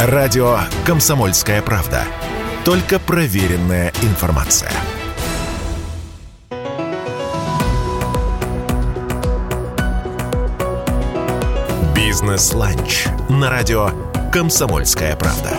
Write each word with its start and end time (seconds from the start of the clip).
Радио 0.00 0.58
«Комсомольская 0.86 1.60
правда». 1.60 2.04
Только 2.64 3.00
проверенная 3.00 3.92
информация. 4.02 4.70
«Бизнес-ланч» 11.96 13.06
на 13.28 13.50
радио 13.50 13.90
«Комсомольская 14.32 15.16
правда». 15.16 15.50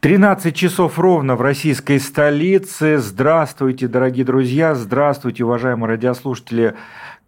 13 0.00 0.54
часов 0.54 0.98
ровно 0.98 1.34
в 1.36 1.40
российской 1.40 1.98
столице. 1.98 2.98
Здравствуйте, 2.98 3.88
дорогие 3.88 4.26
друзья, 4.26 4.74
здравствуйте, 4.74 5.44
уважаемые 5.44 5.88
радиослушатели 5.88 6.74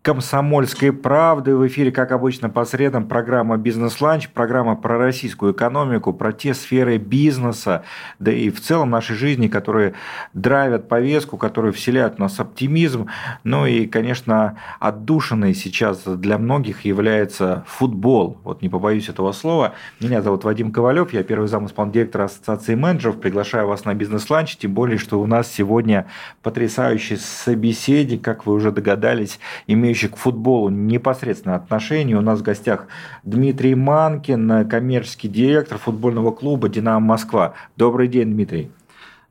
«Комсомольской 0.07 0.93
правды». 0.93 1.57
В 1.57 1.67
эфире, 1.67 1.91
как 1.91 2.13
обычно, 2.13 2.49
по 2.49 2.65
средам 2.65 3.09
программа 3.09 3.57
«Бизнес-ланч», 3.57 4.29
программа 4.29 4.77
про 4.77 4.99
российскую 4.99 5.53
экономику, 5.53 6.13
про 6.13 6.33
те 6.33 6.55
сферы 6.55 6.97
бизнеса, 6.97 7.83
да 8.21 8.31
и 8.31 8.51
в 8.51 8.61
целом 8.61 8.91
нашей 8.91 9.17
жизни, 9.17 9.49
которые 9.49 9.95
драйвят 10.33 10.89
повестку, 10.89 11.37
которые 11.39 11.73
вселяют 11.73 12.15
в 12.15 12.19
нас 12.21 12.39
оптимизм. 12.39 13.09
Ну 13.43 13.67
и, 13.67 13.87
конечно, 13.87 14.57
отдушиной 14.79 15.55
сейчас 15.55 16.05
для 16.05 16.39
многих 16.39 16.85
является 16.85 17.65
футбол. 17.67 18.39
Вот 18.45 18.63
не 18.63 18.69
побоюсь 18.69 19.09
этого 19.09 19.33
слова. 19.33 19.75
Меня 19.99 20.23
зовут 20.23 20.45
Вадим 20.45 20.71
Ковалев, 20.71 21.13
я 21.15 21.25
первый 21.25 21.49
зам 21.49 21.67
директора 21.91 22.27
Ассоциации 22.27 22.77
менеджеров. 22.77 23.19
Приглашаю 23.21 23.67
вас 23.67 23.85
на 23.85 23.93
«Бизнес-ланч», 23.93 24.57
тем 24.57 24.73
более, 24.73 24.99
что 24.99 25.21
у 25.21 25.27
нас 25.27 25.51
сегодня 25.51 26.07
потрясающий 26.45 27.17
собеседник, 27.17 28.23
как 28.23 28.47
вы 28.47 28.53
уже 28.53 28.71
догадались, 28.71 29.41
имеющий 29.67 29.96
имеющий 29.97 30.09
к 30.09 30.17
футболу 30.17 30.69
непосредственное 30.69 31.57
отношение. 31.57 32.17
У 32.19 32.21
нас 32.21 32.41
в 32.41 32.43
гостях 32.43 32.87
Дмитрий 33.25 33.75
Манкин, 33.75 34.69
коммерческий 34.69 35.29
директор 35.29 35.79
футбольного 35.79 36.33
клуба 36.33 36.69
«Динамо 36.69 37.01
Москва». 37.01 37.55
Добрый 37.77 38.07
день, 38.09 38.33
Дмитрий. 38.33 38.71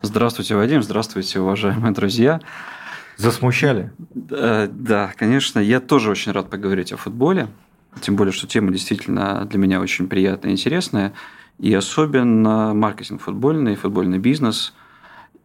Здравствуйте, 0.02 0.56
Вадим. 0.56 0.82
Здравствуйте, 0.82 1.40
уважаемые 1.40 1.94
друзья. 1.94 2.42
Засмущали? 3.18 3.92
Да, 4.14 4.68
да, 4.72 5.12
конечно. 5.16 5.60
Я 5.60 5.80
тоже 5.80 6.10
очень 6.10 6.32
рад 6.32 6.50
поговорить 6.50 6.92
о 6.92 6.98
футболе. 6.98 7.48
Тем 8.02 8.16
более, 8.16 8.34
что 8.34 8.48
тема 8.48 8.72
действительно 8.72 9.46
для 9.46 9.60
меня 9.60 9.80
очень 9.80 10.08
приятная 10.08 10.52
и 10.52 10.54
интересная. 10.54 11.14
И 11.60 11.74
особенно 11.74 12.74
маркетинг 12.74 13.22
футбольный, 13.22 13.76
футбольный 13.76 14.18
бизнес– 14.18 14.74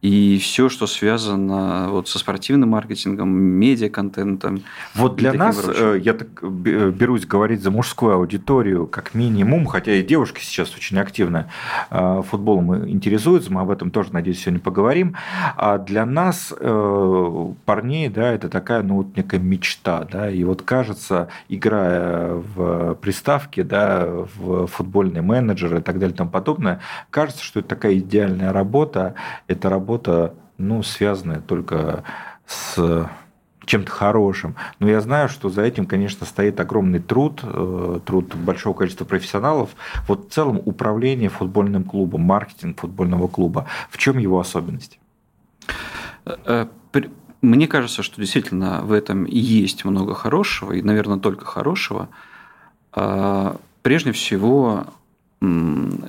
и 0.03 0.39
все, 0.39 0.71
что 0.71 0.87
связано 0.87 1.89
вот 1.91 2.09
со 2.09 2.19
спортивным 2.19 2.71
маркетингом, 2.71 3.31
медиа-контентом. 3.31 4.63
Вот 4.95 5.17
для 5.17 5.35
нас, 5.35 5.57
прочим. 5.57 6.01
я 6.01 6.15
так 6.15 6.43
берусь 6.43 7.27
говорить 7.27 7.63
за 7.63 7.71
мужскую 7.71 8.15
аудиторию, 8.15 8.87
как 8.87 9.15
минимум, 9.15 9.67
хотя 9.67 9.93
и 9.93 10.03
девушки 10.03 10.41
сейчас 10.43 10.75
очень 10.75 10.99
активно 10.99 11.51
э, 11.91 12.23
футболом 12.29 12.89
интересуются, 12.89 13.53
мы 13.53 13.61
об 13.61 13.71
этом 13.71 13.91
тоже, 13.91 14.13
надеюсь, 14.13 14.41
сегодня 14.41 14.61
поговорим. 14.61 15.17
А 15.57 15.77
для 15.77 16.07
нас, 16.07 16.55
э, 16.59 17.53
парней, 17.67 18.09
да, 18.09 18.33
это 18.33 18.49
такая, 18.49 18.83
ну, 18.83 18.97
вот 18.97 19.17
некая 19.17 19.41
мечта, 19.41 20.07
да, 20.11 20.31
и 20.31 20.45
вот 20.45 20.63
кажется, 20.63 21.29
играя 21.51 22.35
в 22.35 22.95
приставке, 22.95 23.65
да, 23.65 24.07
в 24.07 24.67
футбольный 24.67 25.21
менеджер 25.21 25.77
и 25.77 25.83
так 25.83 25.99
далее 25.99 26.15
и 26.15 26.17
тому 26.17 26.31
подобное, 26.31 26.81
кажется, 27.11 27.45
что 27.45 27.61
это 27.61 27.69
такая 27.69 27.99
идеальная 27.99 28.53
работа, 28.53 29.15
это 29.47 29.69
работа 29.69 29.90
работа, 29.91 30.35
ну, 30.59 30.83
связанная 30.83 31.41
только 31.41 32.05
с 32.47 33.09
чем-то 33.65 33.91
хорошим. 33.91 34.55
Но 34.79 34.89
я 34.89 35.01
знаю, 35.01 35.29
что 35.29 35.49
за 35.49 35.63
этим, 35.63 35.87
конечно, 35.87 36.27
стоит 36.27 36.59
огромный 36.61 37.01
труд, 37.01 37.41
э, 37.43 38.01
труд 38.05 38.35
большого 38.35 38.75
количества 38.75 39.05
профессионалов. 39.05 39.71
Вот 40.09 40.29
в 40.29 40.33
целом 40.33 40.61
управление 40.65 41.29
футбольным 41.29 41.85
клубом, 41.85 42.23
маркетинг 42.23 42.81
футбольного 42.81 43.29
клуба, 43.29 43.67
в 43.91 43.99
чем 43.99 44.19
его 44.19 44.41
особенность? 44.41 44.99
Э, 46.25 46.37
э, 46.45 46.67
мне 47.43 47.67
кажется, 47.67 48.03
что 48.03 48.21
действительно 48.21 48.83
в 48.83 48.93
этом 48.93 49.25
есть 49.25 49.85
много 49.85 50.15
хорошего, 50.15 50.73
и, 50.73 50.83
наверное, 50.83 51.19
только 51.19 51.45
хорошего. 51.45 52.09
А, 52.93 53.57
прежде 53.83 54.13
всего, 54.13 54.85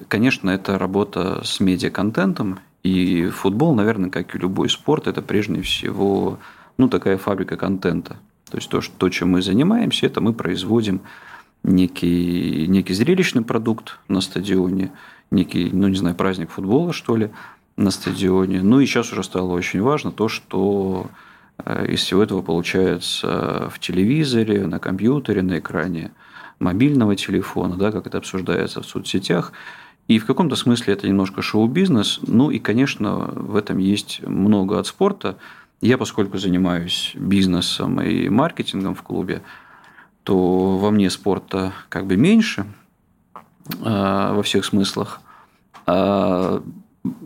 конечно, 0.10 0.50
это 0.50 0.78
работа 0.78 1.42
с 1.46 1.62
медиаконтентом 1.62 2.60
и 2.84 3.28
футбол, 3.28 3.76
наверное, 3.76 4.10
как 4.10 4.36
и 4.36 4.40
любой 4.40 4.70
спорт, 4.70 5.08
это 5.08 5.22
прежде 5.22 5.62
всего 5.62 6.40
ну, 6.78 6.90
такая 6.90 7.18
фабрика 7.18 7.58
контента. 7.58 8.18
То 8.50 8.58
есть 8.58 8.70
то, 8.70 8.82
что, 8.82 8.94
то, 8.98 9.10
чем 9.10 9.30
мы 9.30 9.42
занимаемся, 9.42 10.08
это 10.08 10.20
мы 10.20 10.34
производим 10.34 11.02
некий, 11.64 12.66
некий 12.68 12.94
зрелищный 12.94 13.44
продукт 13.44 14.00
на 14.08 14.20
стадионе, 14.20 14.92
некий, 15.30 15.70
ну 15.72 15.88
не 15.88 15.96
знаю, 15.96 16.16
праздник 16.16 16.50
футбола, 16.50 16.92
что 16.92 17.16
ли, 17.16 17.30
на 17.78 17.92
стадионе. 17.92 18.62
Ну 18.62 18.80
и 18.80 18.86
сейчас 18.86 19.12
уже 19.14 19.24
стало 19.24 19.52
очень 19.52 19.82
важно 19.82 20.12
то, 20.12 20.28
что 20.28 21.08
э, 21.64 21.88
из 21.88 22.02
всего 22.02 22.24
этого 22.24 22.42
получается 22.42 23.70
в 23.74 23.80
телевизоре, 23.80 24.68
на 24.68 24.80
компьютере, 24.80 25.42
на 25.42 25.60
экране 25.60 26.12
мобильного 26.60 27.16
телефона, 27.16 27.76
да, 27.76 27.92
как 27.92 28.08
это 28.08 28.18
обсуждается 28.18 28.82
в 28.82 28.86
соцсетях. 28.86 29.54
И 30.08 30.20
в 30.20 30.26
каком-то 30.26 30.56
смысле 30.56 30.94
это 30.94 31.08
немножко 31.08 31.42
шоу-бизнес. 31.42 32.20
Ну 32.24 32.52
и, 32.52 32.60
конечно, 32.60 33.32
в 33.34 33.56
этом 33.56 33.78
есть 33.78 34.22
много 34.26 34.80
от 34.80 34.88
спорта. 34.88 35.38
Я, 35.80 35.98
поскольку 35.98 36.38
занимаюсь 36.38 37.14
бизнесом 37.16 38.02
и 38.02 38.30
маркетингом 38.30 38.94
в 38.94 39.04
клубе, 39.04 39.42
то 40.24 40.78
во 40.78 40.92
мне 40.92 41.10
спорта 41.10 41.74
как 41.90 42.06
бы 42.06 42.18
меньше 42.18 42.66
э, 43.36 44.34
во 44.34 44.44
всех 44.44 44.66
смыслах. 44.66 45.22
А 45.88 46.62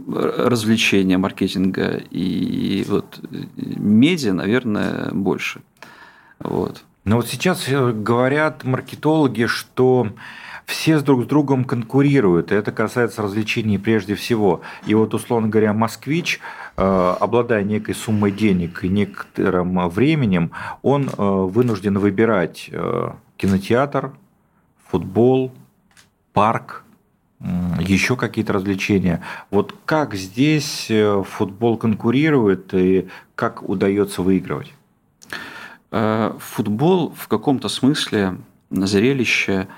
развлечения, 0.07 1.17
маркетинга 1.17 2.01
и 2.09 2.85
вот 2.87 3.19
медиа, 3.57 4.33
наверное, 4.33 5.09
больше. 5.11 5.61
Вот. 6.39 6.83
Но 7.03 7.17
вот 7.17 7.27
сейчас 7.27 7.67
э, 7.67 7.91
говорят 7.91 8.63
маркетологи, 8.63 9.45
что 9.45 10.07
все 10.65 10.97
с 10.97 11.03
друг 11.03 11.23
с 11.23 11.27
другом 11.27 11.63
конкурируют, 11.63 12.51
и 12.51 12.55
это 12.55 12.71
касается 12.71 13.21
развлечений 13.21 13.77
прежде 13.77 14.15
всего. 14.15 14.61
И 14.87 14.95
вот, 14.95 15.13
условно 15.13 15.47
говоря, 15.47 15.73
москвич, 15.73 16.39
э, 16.75 17.15
обладая 17.19 17.63
некой 17.63 17.93
суммой 17.93 18.31
денег 18.31 18.83
и 18.83 18.89
некоторым 18.89 19.87
временем, 19.89 20.51
он 20.81 21.07
э, 21.09 21.11
вынужден 21.17 21.99
выбирать 21.99 22.69
э, 22.71 23.11
кинотеатр, 23.37 24.13
футбол, 24.87 25.51
парк, 26.33 26.83
еще 27.79 28.15
какие-то 28.15 28.53
развлечения. 28.53 29.21
Вот 29.51 29.75
как 29.85 30.15
здесь 30.15 30.89
футбол 31.25 31.77
конкурирует 31.77 32.73
и 32.73 33.07
как 33.35 33.67
удается 33.67 34.21
выигрывать? 34.21 34.73
Футбол 35.91 37.13
в 37.15 37.27
каком-то 37.27 37.69
смысле 37.69 38.37
зрелище– 38.71 39.67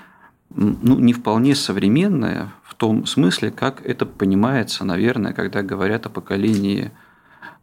ну, 0.54 0.98
не 0.98 1.12
вполне 1.12 1.54
современная 1.54 2.52
в 2.64 2.74
том 2.74 3.06
смысле, 3.06 3.50
как 3.50 3.84
это 3.84 4.06
понимается, 4.06 4.84
наверное, 4.84 5.32
когда 5.32 5.62
говорят 5.62 6.06
о 6.06 6.10
поколении 6.10 6.92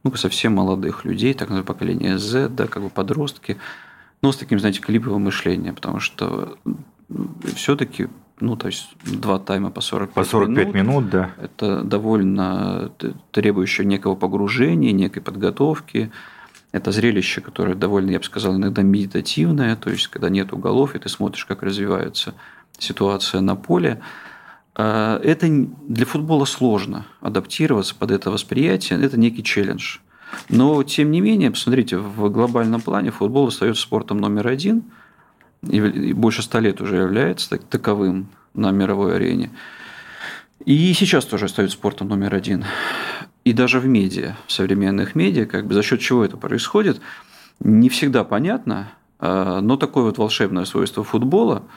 ну, 0.04 0.14
совсем 0.16 0.54
молодых 0.54 1.06
людей, 1.06 1.34
так 1.34 1.50
называемое 1.50 1.66
поколение 1.66 2.18
Z, 2.18 2.50
да, 2.50 2.68
как 2.68 2.84
бы 2.84 2.90
подростки, 2.90 3.58
но 4.22 4.32
с 4.32 4.38
таким, 4.38 4.60
знаете, 4.60 4.82
клиповым 4.82 5.24
мышлением, 5.24 5.76
потому 5.76 6.00
что 6.00 6.58
все-таки 7.56 8.08
ну, 8.40 8.58
то 8.58 8.68
есть 8.68 8.90
два 9.06 9.40
тайма 9.40 9.72
по 9.72 9.82
45, 9.82 10.14
по 10.14 10.24
45 10.24 10.58
минут, 10.58 10.76
минут, 10.76 11.10
да. 11.10 11.32
Это 11.38 11.84
довольно 11.84 12.92
требующее 13.32 13.88
некого 13.88 14.16
погружения, 14.16 14.92
некой 14.92 15.22
подготовки. 15.22 16.12
Это 16.74 16.92
зрелище, 16.92 17.40
которое 17.40 17.76
довольно, 17.76 18.12
я 18.12 18.20
бы 18.20 18.26
сказал, 18.26 18.56
иногда 18.58 18.82
медитативное, 18.82 19.78
то 19.78 19.90
есть 19.90 20.08
когда 20.08 20.30
нет 20.30 20.52
уголов, 20.52 20.96
и 20.96 21.00
ты 21.00 21.08
смотришь, 21.08 21.46
как 21.46 21.64
развиваются 21.64 22.34
ситуация 22.80 23.42
на 23.42 23.56
поле. 23.56 24.02
А, 24.76 25.20
это 25.24 25.48
для 25.50 26.06
футбола 26.06 26.46
сложно 26.46 27.06
адаптироваться 27.22 27.96
под 27.96 28.12
это 28.12 28.32
восприятие, 28.32 29.02
это 29.02 29.20
некий 29.20 29.44
челлендж. 29.44 29.98
Но, 30.50 30.84
тем 30.84 31.12
не 31.12 31.22
менее, 31.22 31.52
посмотрите, 31.52 31.98
в 31.98 32.30
глобальном 32.30 32.82
плане 32.82 33.12
футбол 33.12 33.48
остается 33.48 33.82
спортом 33.82 34.18
номер 34.18 34.48
один, 34.48 34.84
и 35.62 36.14
больше 36.14 36.42
ста 36.42 36.60
лет 36.60 36.82
уже 36.82 36.98
является 36.98 37.58
таковым 37.58 38.28
на 38.54 38.72
мировой 38.72 39.16
арене. 39.16 39.52
И 40.66 40.94
сейчас 40.94 41.26
тоже 41.26 41.46
остается 41.46 41.78
спортом 41.78 42.10
номер 42.10 42.36
один. 42.36 42.66
И 43.44 43.54
даже 43.54 43.80
в 43.80 43.86
медиа, 43.86 44.36
в 44.48 44.52
современных 44.52 45.16
медиа, 45.16 45.46
как 45.46 45.68
бы 45.68 45.74
за 45.74 45.84
счет 45.84 46.00
чего 46.00 46.26
это 46.26 46.38
происходит, 46.38 47.00
не 47.60 47.90
всегда 47.90 48.24
понятно, 48.24 48.90
а, 49.20 49.62
но 49.62 49.78
такое 49.78 50.04
вот 50.04 50.18
волшебное 50.18 50.66
свойство 50.66 51.04
футбола– 51.04 51.64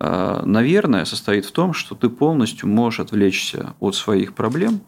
наверное, 0.00 1.04
состоит 1.04 1.44
в 1.44 1.52
том, 1.52 1.74
что 1.74 1.94
ты 1.94 2.08
полностью 2.08 2.68
можешь 2.68 3.00
отвлечься 3.00 3.74
от 3.80 3.94
своих 3.94 4.34
проблем, 4.34 4.80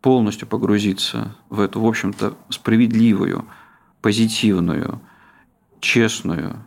полностью 0.00 0.48
погрузиться 0.48 1.36
в 1.50 1.60
эту, 1.60 1.80
в 1.80 1.86
общем-то, 1.86 2.34
справедливую, 2.48 3.46
позитивную, 4.00 5.00
честную 5.80 6.62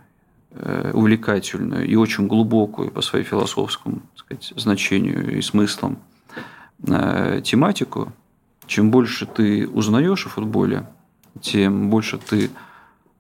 э, 0.52 0.92
увлекательную 0.94 1.88
и 1.88 1.96
очень 1.96 2.28
глубокую 2.28 2.92
по 2.92 3.02
своей 3.02 3.26
философскому 3.26 4.02
сказать, 4.16 4.54
значению 4.56 5.38
и 5.38 5.42
смыслам 5.42 6.00
э, 6.86 7.42
тематику, 7.44 8.12
чем 8.66 8.92
больше 8.92 9.26
ты 9.26 9.68
узнаешь 9.68 10.26
о 10.26 10.30
футболе, 10.30 10.88
тем 11.42 11.90
больше 11.90 12.18
ты 12.18 12.50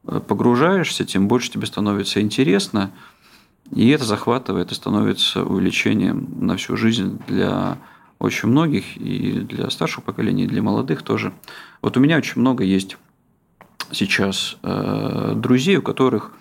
погружаешься, 0.04 1.06
тем 1.06 1.28
больше 1.28 1.52
тебе 1.52 1.66
становится 1.66 2.22
интересно, 2.22 2.92
и 3.72 3.90
это 3.90 4.04
захватывает 4.04 4.72
и 4.72 4.76
становится 4.76 5.44
увлечением 5.44 6.28
на 6.40 6.58
всю 6.58 6.76
жизнь 6.76 7.20
для 7.28 7.78
очень 8.18 8.50
многих, 8.50 8.98
и 8.98 9.40
для 9.40 9.70
старшего 9.70 10.04
поколения, 10.04 10.44
и 10.44 10.48
для 10.48 10.62
молодых 10.62 11.04
тоже. 11.04 11.34
Вот 11.82 11.96
у 11.96 12.00
меня 12.00 12.18
очень 12.18 12.42
много 12.42 12.64
есть 12.64 12.98
сейчас 13.92 14.58
э, 14.62 15.34
друзей, 15.36 15.78
у 15.78 15.82
которых 15.82 16.34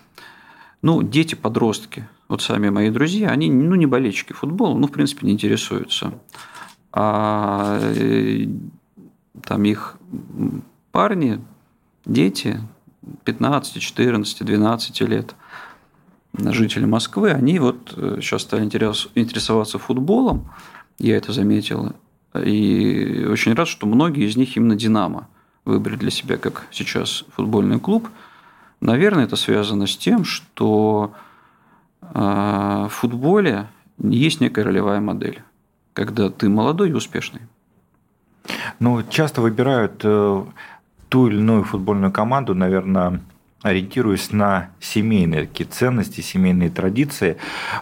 ну, 0.81 1.03
дети-подростки, 1.03 2.07
вот 2.27 2.41
сами 2.41 2.69
мои 2.69 2.89
друзья, 2.89 3.29
они 3.29 3.49
ну, 3.49 3.75
не 3.75 3.85
болельщики 3.85 4.33
футбола, 4.33 4.77
ну, 4.77 4.87
в 4.87 4.91
принципе, 4.91 5.25
не 5.27 5.33
интересуются. 5.33 6.13
А 6.91 7.79
э, 7.81 8.45
там 9.43 9.63
их 9.63 9.97
парни, 10.91 11.39
дети 12.05 12.59
15, 13.23 13.81
14, 13.81 14.45
12 14.45 15.01
лет, 15.01 15.35
жители 16.37 16.85
Москвы, 16.85 17.31
они 17.31 17.59
вот 17.59 17.93
сейчас 18.21 18.41
э, 18.41 18.45
стали 18.45 18.63
интересоваться 18.63 19.79
футболом, 19.79 20.49
я 20.99 21.17
это 21.17 21.33
заметил, 21.33 21.93
и 22.35 23.25
очень 23.29 23.53
рад, 23.53 23.67
что 23.67 23.87
многие 23.87 24.27
из 24.27 24.35
них 24.37 24.55
именно 24.55 24.75
«Динамо» 24.75 25.27
выбрали 25.65 25.97
для 25.97 26.11
себя 26.11 26.37
как 26.37 26.67
сейчас 26.71 27.25
футбольный 27.35 27.79
клуб. 27.79 28.07
Наверное, 28.81 29.25
это 29.25 29.35
связано 29.35 29.87
с 29.87 29.97
тем, 29.97 30.23
что 30.23 31.13
а, 32.01 32.87
в 32.87 32.93
футболе 32.93 33.67
есть 33.97 34.41
некая 34.41 34.63
ролевая 34.63 35.01
модель, 35.01 35.41
когда 35.93 36.29
ты 36.29 36.49
молодой 36.49 36.89
и 36.89 36.93
успешный. 36.93 37.41
Ну, 38.79 39.03
часто 39.09 39.41
выбирают 39.41 40.01
э, 40.03 40.43
ту 41.09 41.27
или 41.27 41.37
иную 41.37 41.63
футбольную 41.63 42.11
команду, 42.11 42.55
наверное, 42.55 43.21
ориентируясь 43.61 44.31
на 44.31 44.69
семейные 44.79 45.47
такие 45.47 45.69
ценности, 45.69 46.21
семейные 46.21 46.69
традиции. 46.69 47.37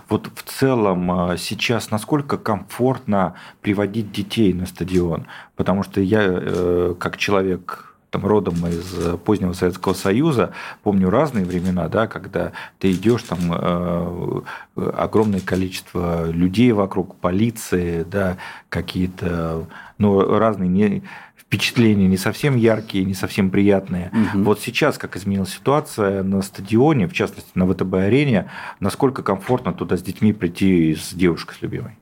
Вот 0.10 0.30
в 0.34 0.44
целом 0.44 1.12
а, 1.12 1.38
сейчас 1.38 1.92
насколько 1.92 2.38
комфортно 2.38 3.36
приводить 3.62 4.12
детей 4.12 4.54
на 4.54 4.66
стадион? 4.66 5.28
Потому 5.56 5.84
что 5.84 6.02
я, 6.02 6.22
э, 6.24 6.96
как 7.00 7.18
человек 7.18 7.96
там, 8.10 8.26
родом 8.26 8.56
из 8.68 9.20
позднего 9.26 9.54
Советского 9.54 9.94
Союза, 9.94 10.52
помню 10.82 11.10
разные 11.10 11.46
времена, 11.46 11.90
да, 11.90 12.08
когда 12.08 12.54
ты 12.80 12.92
идешь, 12.92 13.24
там 13.24 13.40
э, 13.54 14.42
огромное 14.76 15.42
количество 15.42 16.30
людей 16.32 16.72
вокруг, 16.72 17.16
полиции, 17.16 18.04
да, 18.04 18.38
какие-то 18.70 19.68
ну, 19.98 20.38
разные 20.38 20.70
не, 20.70 21.04
впечатления 21.48 22.08
не 22.08 22.18
совсем 22.18 22.58
яркие, 22.58 23.06
не 23.06 23.14
совсем 23.14 23.50
приятные. 23.50 24.12
Угу. 24.12 24.44
Вот 24.44 24.60
сейчас, 24.60 24.98
как 24.98 25.16
изменилась 25.16 25.54
ситуация 25.54 26.22
на 26.22 26.42
стадионе, 26.42 27.08
в 27.08 27.14
частности 27.14 27.50
на 27.56 27.66
ВТБ-арене, 27.66 28.52
насколько 28.82 29.24
комфортно 29.24 29.74
туда 29.74 29.96
с 29.96 30.02
детьми 30.02 30.34
прийти 30.34 30.96
с 30.96 31.14
девушкой 31.14 31.56
с 31.56 31.62
любимой? 31.62 31.98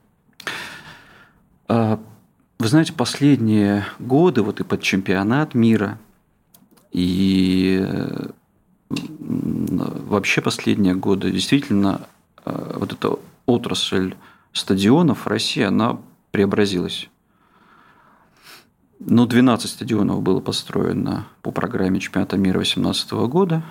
А, 1.68 2.00
вы 2.58 2.68
знаете, 2.68 2.94
последние 2.94 3.86
годы, 4.00 4.42
вот 4.42 4.60
и 4.62 4.64
под 4.64 4.82
чемпионат 4.82 5.54
мира, 5.54 6.00
и 6.92 7.86
вообще 8.90 10.42
последние 10.42 10.96
годы, 10.96 11.30
действительно, 11.32 12.08
а, 12.44 12.78
вот 12.80 12.94
эта 12.94 13.20
отрасль 13.46 14.16
стадионов 14.54 15.26
в 15.26 15.28
России, 15.28 15.64
она 15.64 16.00
преобразилась. 16.32 17.10
Ну, 19.00 19.26
12 19.26 19.70
стадионов 19.70 20.22
было 20.22 20.40
построено 20.40 21.28
по 21.42 21.52
программе 21.52 22.00
чемпионата 22.00 22.38
мира 22.38 22.60
2018 22.60 23.12
года, 23.30 23.64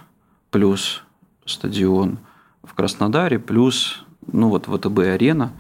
плюс 0.51 1.03
стадион 1.47 2.19
в 2.63 2.75
Краснодаре, 2.75 3.39
плюс 3.39 4.05
ну, 4.31 4.51
вот 4.51 4.67
ВТБ-арена. 4.67 5.53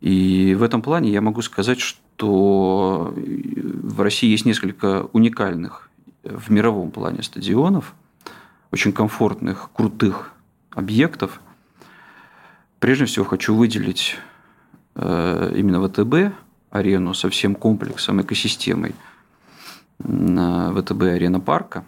И 0.00 0.54
в 0.58 0.62
этом 0.62 0.82
плане 0.82 1.10
я 1.10 1.20
могу 1.20 1.42
сказать, 1.42 1.80
что 1.80 3.14
в 3.16 4.00
России 4.00 4.30
есть 4.30 4.44
несколько 4.44 5.08
уникальных 5.12 5.88
в 6.22 6.50
мировом 6.50 6.90
плане 6.90 7.22
стадионов, 7.22 7.94
очень 8.70 8.92
комфортных, 8.92 9.70
крутых 9.72 10.32
объектов. 10.70 11.40
Прежде 12.80 13.06
всего 13.06 13.24
хочу 13.24 13.54
выделить 13.54 14.16
э, 14.94 15.54
именно 15.56 15.86
ВТБ, 15.88 16.34
арену 16.72 17.14
со 17.14 17.28
всем 17.28 17.54
комплексом, 17.54 18.20
экосистемой 18.20 18.94
ВТБ 19.98 21.02
Арена 21.02 21.38
Парка. 21.38 21.84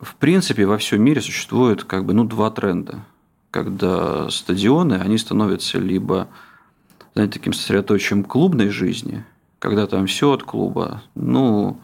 В 0.00 0.16
принципе, 0.16 0.66
во 0.66 0.78
всем 0.78 1.02
мире 1.02 1.20
существует 1.20 1.84
как 1.84 2.04
бы, 2.04 2.12
ну, 2.12 2.24
два 2.24 2.50
тренда. 2.50 3.04
Когда 3.50 4.28
стадионы, 4.30 4.94
они 4.94 5.18
становятся 5.18 5.78
либо 5.78 6.28
знаете, 7.14 7.34
таким 7.38 7.52
сосредоточием 7.52 8.24
клубной 8.24 8.68
жизни, 8.68 9.24
когда 9.58 9.86
там 9.86 10.06
все 10.06 10.32
от 10.32 10.42
клуба, 10.42 11.02
ну, 11.14 11.78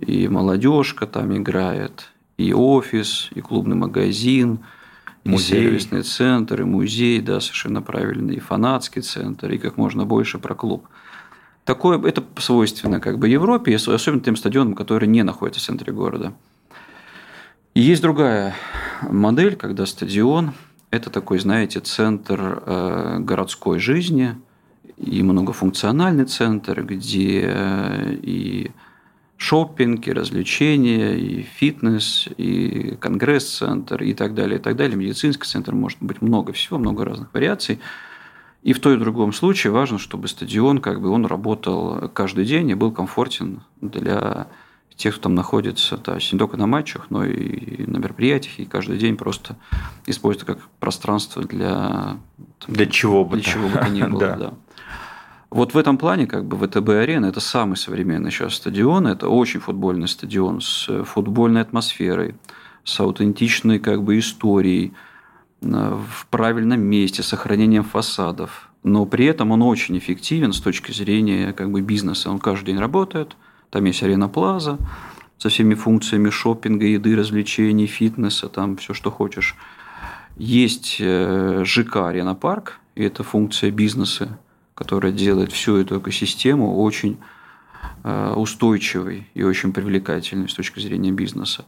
и 0.00 0.28
молодежка 0.28 1.06
там 1.06 1.36
играет, 1.36 2.12
и 2.38 2.54
офис, 2.54 3.28
и 3.34 3.40
клубный 3.40 3.76
магазин– 3.76 4.60
музей. 5.26 5.58
И 5.58 5.62
сервисный 5.62 6.02
центр, 6.02 6.60
и 6.60 6.64
музей, 6.64 7.20
да, 7.20 7.40
совершенно 7.40 7.82
правильно, 7.82 8.30
и 8.32 8.38
фанатский 8.38 9.02
центр, 9.02 9.50
и 9.52 9.58
как 9.58 9.76
можно 9.76 10.04
больше 10.04 10.38
про 10.38 10.54
клуб. 10.54 10.86
Такое, 11.64 12.00
это 12.02 12.22
свойственно 12.38 13.00
как 13.00 13.18
бы 13.18 13.28
Европе, 13.28 13.74
особенно 13.74 14.20
тем 14.20 14.36
стадионам, 14.36 14.74
которые 14.74 15.08
не 15.08 15.22
находятся 15.22 15.60
в 15.60 15.64
центре 15.64 15.92
города. 15.92 16.32
И 17.74 17.80
есть 17.80 18.02
другая 18.02 18.54
модель, 19.02 19.56
когда 19.56 19.84
стадион– 19.84 20.52
это 20.90 21.10
такой, 21.10 21.38
знаете, 21.38 21.80
центр 21.80 22.62
э, 22.64 23.18
городской 23.20 23.78
жизни 23.78 24.36
и 24.96 25.22
многофункциональный 25.22 26.24
центр, 26.24 26.82
где 26.82 27.42
э, 27.44 28.14
и 28.22 28.70
шопинг, 29.36 30.08
и 30.08 30.12
развлечения, 30.12 31.14
и 31.14 31.42
фитнес, 31.42 32.28
и 32.36 32.96
конгресс-центр, 33.00 34.02
и 34.02 34.14
так 34.14 34.34
далее, 34.34 34.58
и 34.58 34.62
так 34.62 34.76
далее. 34.76 34.96
Медицинский 34.96 35.46
центр 35.46 35.74
может 35.74 35.98
быть 36.00 36.22
много 36.22 36.52
всего, 36.52 36.78
много 36.78 37.04
разных 37.04 37.32
вариаций. 37.34 37.78
И 38.62 38.72
в 38.72 38.80
том 38.80 38.94
и 38.94 38.96
в 38.96 39.00
другом 39.00 39.32
случае 39.32 39.72
важно, 39.72 39.98
чтобы 39.98 40.26
стадион, 40.28 40.80
как 40.80 41.00
бы 41.00 41.10
он 41.10 41.26
работал 41.26 42.08
каждый 42.08 42.44
день 42.44 42.70
и 42.70 42.74
был 42.74 42.90
комфортен 42.90 43.60
для 43.80 44.48
тех, 44.96 45.14
кто 45.14 45.24
там 45.24 45.34
находится, 45.34 45.98
то 45.98 46.14
есть 46.14 46.32
не 46.32 46.38
только 46.38 46.56
на 46.56 46.66
матчах, 46.66 47.10
но 47.10 47.24
и 47.24 47.86
на 47.86 47.98
мероприятиях, 47.98 48.58
и 48.58 48.64
каждый 48.64 48.96
день 48.98 49.16
просто 49.16 49.56
используется 50.06 50.46
как 50.46 50.66
пространство 50.80 51.44
для... 51.44 52.16
Для 52.66 52.86
чего 52.86 53.24
бы, 53.24 53.36
для 53.36 53.44
чего 53.44 53.68
бы 53.68 53.78
то 53.78 53.88
ни 53.88 54.02
было, 54.08 54.36
да. 54.36 54.54
Вот 55.56 55.72
в 55.72 55.78
этом 55.78 55.96
плане 55.96 56.26
как 56.26 56.44
бы 56.44 56.58
ВТБ-арена– 56.58 57.24
это 57.30 57.40
самый 57.40 57.78
современный 57.78 58.30
сейчас 58.30 58.56
стадион. 58.56 59.06
Это 59.06 59.30
очень 59.30 59.58
футбольный 59.58 60.06
стадион 60.06 60.60
с 60.60 61.02
футбольной 61.04 61.62
атмосферой, 61.62 62.34
с 62.84 63.00
аутентичной 63.00 63.78
как 63.78 64.02
бы 64.02 64.18
историей, 64.18 64.92
э, 65.62 65.66
в 65.66 66.26
правильном 66.26 66.82
месте, 66.82 67.22
с 67.22 67.28
сохранением 67.28 67.84
фасадов. 67.84 68.68
Но 68.82 69.06
при 69.06 69.24
этом 69.24 69.50
он 69.50 69.62
очень 69.62 69.96
эффективен 69.96 70.52
с 70.52 70.60
точки 70.60 70.92
зрения 70.92 71.54
как 71.54 71.70
бы 71.70 71.80
бизнеса. 71.80 72.30
Он 72.30 72.38
каждый 72.38 72.66
день 72.66 72.78
работает. 72.78 73.34
Там 73.70 73.86
есть 73.86 74.02
арена 74.02 74.28
Плаза 74.28 74.76
со 75.38 75.48
всеми 75.48 75.72
функциями 75.72 76.28
шопинга, 76.28 76.84
еды, 76.84 77.16
развлечений, 77.16 77.86
фитнеса, 77.86 78.50
там 78.50 78.76
все, 78.76 78.92
что 78.92 79.10
хочешь. 79.10 79.56
Есть 80.36 80.98
э, 81.00 81.62
ЖК 81.64 82.08
«Арена 82.08 82.34
Парк», 82.34 82.78
и 82.94 83.04
это 83.04 83.22
функция 83.22 83.70
бизнеса, 83.70 84.38
которая 84.76 85.10
делает 85.10 85.50
всю 85.50 85.76
эту 85.76 85.98
экосистему 85.98 86.80
очень 86.80 87.16
э, 88.04 88.32
устойчивой 88.36 89.26
и 89.34 89.42
очень 89.42 89.72
привлекательной 89.72 90.48
с 90.48 90.54
точки 90.54 90.78
зрения 90.78 91.10
бизнеса. 91.10 91.64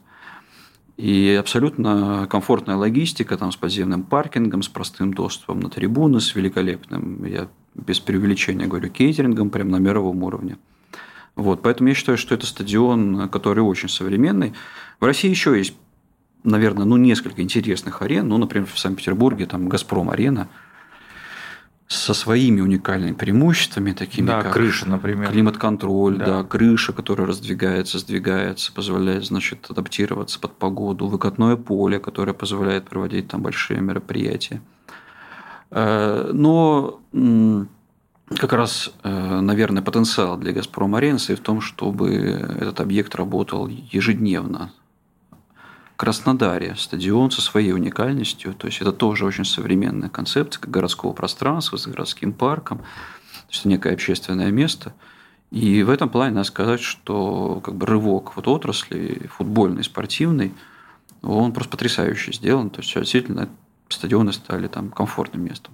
И 0.95 1.35
абсолютно 1.39 2.27
комфортная 2.29 2.75
логистика 2.75 3.35
там, 3.37 3.51
с 3.51 3.55
подземным 3.55 4.03
паркингом, 4.03 4.61
с 4.61 4.67
простым 4.67 5.13
доступом 5.13 5.59
на 5.59 5.69
трибуны, 5.69 6.21
с 6.21 6.35
великолепным, 6.35 7.25
я 7.25 7.47
без 7.73 7.99
преувеличения 7.99 8.67
говорю, 8.67 8.89
кейтерингом 8.89 9.49
прямо 9.49 9.71
на 9.71 9.77
мировом 9.77 10.23
уровне. 10.23 10.57
Вот, 11.35 11.61
поэтому 11.61 11.89
я 11.89 11.95
считаю, 11.95 12.17
что 12.17 12.35
это 12.35 12.45
стадион, 12.45 13.29
который 13.29 13.61
очень 13.61 13.89
современный. 13.89 14.53
В 14.99 15.05
России 15.05 15.29
еще 15.29 15.57
есть, 15.57 15.73
наверное, 16.43 16.85
ну, 16.85 16.97
несколько 16.97 17.41
интересных 17.41 18.01
арен. 18.01 18.27
Ну, 18.27 18.37
например, 18.37 18.67
в 18.71 18.77
Санкт-Петербурге 18.77 19.45
там 19.45 19.69
«Газпром-арена», 19.69 20.49
со 21.89 22.13
своими 22.13 22.61
уникальными 22.61 23.13
преимуществами, 23.13 23.93
такими 23.93 24.27
да, 24.27 24.43
как 24.43 24.53
крыша, 24.53 24.87
например. 24.87 25.31
климат-контроль, 25.31 26.17
да. 26.17 26.25
Да. 26.25 26.43
крыша, 26.43 26.93
которая 26.93 27.27
раздвигается, 27.27 27.97
сдвигается, 27.97 28.71
позволяет, 28.71 29.25
значит, 29.25 29.65
адаптироваться 29.69 30.39
под 30.39 30.55
погоду, 30.55 31.07
выкатное 31.07 31.55
поле, 31.55 31.99
которое 31.99 32.33
позволяет 32.33 32.87
проводить 32.87 33.27
там 33.27 33.41
большие 33.41 33.81
мероприятия. 33.81 34.61
Э, 35.71 36.29
Но 36.31 36.99
как 37.11 38.53
раз, 38.53 38.93
э, 39.01 39.39
наверное, 39.41 39.81
потенциал 39.81 40.37
для 40.37 40.51
«Газпром 40.51 40.93
Аренса» 40.93 41.33
и 41.33 41.35
в 41.35 41.39
том, 41.39 41.59
чтобы 41.59 42.13
этот 42.13 42.81
объект 42.81 43.15
работал 43.15 43.67
ежедневно. 43.67 44.71
Краснодаре 45.99 46.75
стадион 46.77 47.29
со 47.29 47.41
своей 47.41 47.73
уникальностью, 47.73 48.53
то 48.53 48.67
есть 48.67 48.79
это 48.79 48.93
тоже 48.93 49.25
очень 49.25 49.43
современная 49.43 50.07
концепция 50.07 50.65
городского 50.65 51.11
пространства 51.11 51.75
с 51.75 51.85
городским 51.87 52.31
парком, 52.31 52.77
то 52.77 53.51
есть 53.51 53.65
некое 53.65 53.95
общественное 53.95 54.49
место. 54.49 54.93
И 55.51 55.83
в 55.83 55.89
этом 55.89 56.07
плане 56.07 56.35
надо 56.35 56.47
сказать, 56.47 56.79
что 56.79 57.59
как 57.61 57.75
бы 57.75 57.85
рывок 57.85 58.37
вот 58.37 58.47
отрасли 58.47 59.29
футбольной, 59.35 59.83
спортивной, 59.83 60.53
он 61.21 61.51
просто 61.51 61.71
потрясающе 61.71 62.31
сделан. 62.31 62.69
То 62.69 62.79
есть 62.79 62.93
действительно 62.93 63.49
стадионы 63.89 64.31
стали 64.31 64.67
там 64.67 64.91
комфортным 64.91 65.43
местом. 65.43 65.73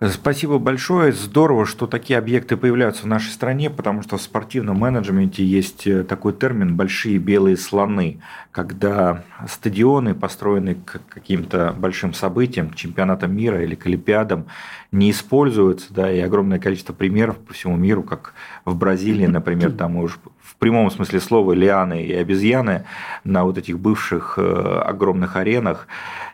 Спасибо 0.00 0.58
большое. 0.58 1.12
Здорово, 1.12 1.66
что 1.66 1.88
такие 1.88 2.20
объекты 2.20 2.56
появляются 2.56 3.02
в 3.02 3.06
нашей 3.06 3.30
стране, 3.30 3.68
потому 3.68 4.02
что 4.02 4.16
в 4.16 4.22
спортивном 4.22 4.78
менеджменте 4.78 5.44
есть 5.44 5.88
э, 5.88 6.04
такой 6.04 6.34
термин 6.34 6.76
«большие 6.76 7.18
белые 7.18 7.56
слоны», 7.56 8.20
когда 8.52 9.24
стадионы, 9.48 10.14
построенные 10.14 10.76
к 10.76 11.00
каким-то 11.08 11.74
большим 11.76 12.14
событиям, 12.14 12.74
чемпионатам 12.74 13.34
мира 13.34 13.60
или 13.60 13.74
к 13.74 13.86
Олимпиадам, 13.86 14.46
не 14.92 15.10
используются, 15.10 15.92
да, 15.92 16.12
и 16.12 16.20
огромное 16.20 16.60
количество 16.60 16.92
примеров 16.92 17.36
по 17.38 17.52
всему 17.52 17.76
миру, 17.76 18.04
как 18.04 18.34
в 18.64 18.76
Бразилии, 18.76 19.26
например, 19.26 19.72
там 19.72 19.96
уж 19.96 20.20
в 20.40 20.54
прямом 20.56 20.90
смысле 20.92 21.20
слова 21.20 21.52
лианы 21.52 22.04
и 22.04 22.12
обезьяны 22.12 22.84
на 23.24 23.44
вот 23.44 23.58
этих 23.58 23.80
бывших 23.80 24.34
э, 24.38 24.82
огромных 24.86 25.34
аренах, 25.34 25.88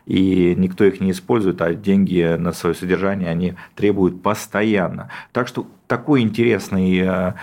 и 0.05 0.53
никто 0.57 0.83
их 0.85 1.01
не 1.01 1.11
использует, 1.11 1.61
а 1.61 1.73
деньги 1.73 2.35
на 2.37 2.53
свое 2.53 2.75
содержание 2.75 3.29
они 3.29 3.55
требуют 3.75 4.21
постоянно. 4.21 5.09
Так 5.31 5.47
что 5.47 5.67
такой 5.87 6.21
интересный 6.21 6.99
э, 6.99 7.33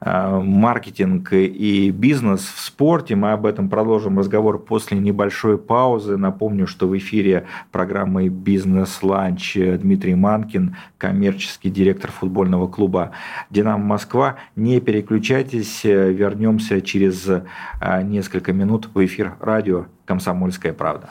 э, 0.00 0.40
маркетинг 0.40 1.32
и 1.32 1.90
бизнес 1.90 2.40
в 2.42 2.60
спорте. 2.60 3.16
Мы 3.16 3.32
об 3.32 3.46
этом 3.46 3.68
продолжим 3.68 4.18
разговор 4.18 4.58
после 4.58 4.98
небольшой 4.98 5.56
паузы. 5.56 6.16
Напомню, 6.16 6.66
что 6.66 6.86
в 6.86 6.96
эфире 6.98 7.46
программы 7.70 8.28
«Бизнес-ланч» 8.28 9.54
Дмитрий 9.54 10.14
Манкин, 10.14 10.76
коммерческий 10.98 11.70
директор 11.70 12.10
футбольного 12.10 12.68
клуба 12.68 13.12
«Динамо 13.48 13.84
Москва». 13.84 14.36
Не 14.54 14.80
переключайтесь, 14.80 15.84
вернемся 15.84 16.82
через 16.82 17.28
несколько 18.02 18.52
минут 18.52 18.88
в 18.92 19.04
эфир 19.04 19.34
радио 19.40 19.86
«Комсомольская 20.04 20.72
правда». 20.72 21.10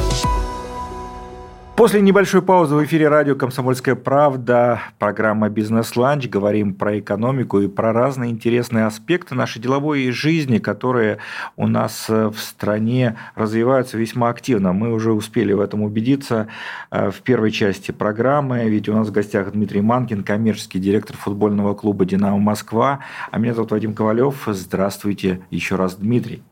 После 1.75 2.01
небольшой 2.01 2.41
паузы 2.43 2.75
в 2.75 2.83
эфире 2.83 3.07
радио 3.07 3.33
«Комсомольская 3.33 3.95
правда» 3.95 4.81
программа 4.99 5.49
«Бизнес-ланч». 5.49 6.27
Говорим 6.27 6.75
про 6.75 6.99
экономику 6.99 7.59
и 7.59 7.67
про 7.67 7.93
разные 7.93 8.29
интересные 8.29 8.85
аспекты 8.85 9.35
нашей 9.35 9.61
деловой 9.61 10.11
жизни, 10.11 10.59
которые 10.59 11.19
у 11.55 11.67
нас 11.67 12.07
в 12.07 12.35
стране 12.37 13.17
развиваются 13.35 13.97
весьма 13.97 14.29
активно. 14.29 14.73
Мы 14.73 14.93
уже 14.93 15.13
успели 15.13 15.53
в 15.53 15.61
этом 15.61 15.81
убедиться 15.81 16.49
э, 16.91 17.09
в 17.09 17.21
первой 17.21 17.51
части 17.51 17.91
программы, 17.91 18.69
ведь 18.69 18.89
у 18.89 18.93
нас 18.93 19.07
в 19.07 19.11
гостях 19.11 19.51
Дмитрий 19.51 19.81
Манкин, 19.81 20.23
коммерческий 20.23 20.77
директор 20.77 21.15
футбольного 21.15 21.73
клуба 21.73 22.05
«Динамо 22.05 22.37
Москва». 22.37 22.99
А 23.31 23.39
меня 23.39 23.55
зовут 23.55 23.71
Вадим 23.71 23.95
Ковалев. 23.95 24.43
Здравствуйте 24.45 25.41
еще 25.49 25.77
раз, 25.77 25.95
Дмитрий. 25.95 26.43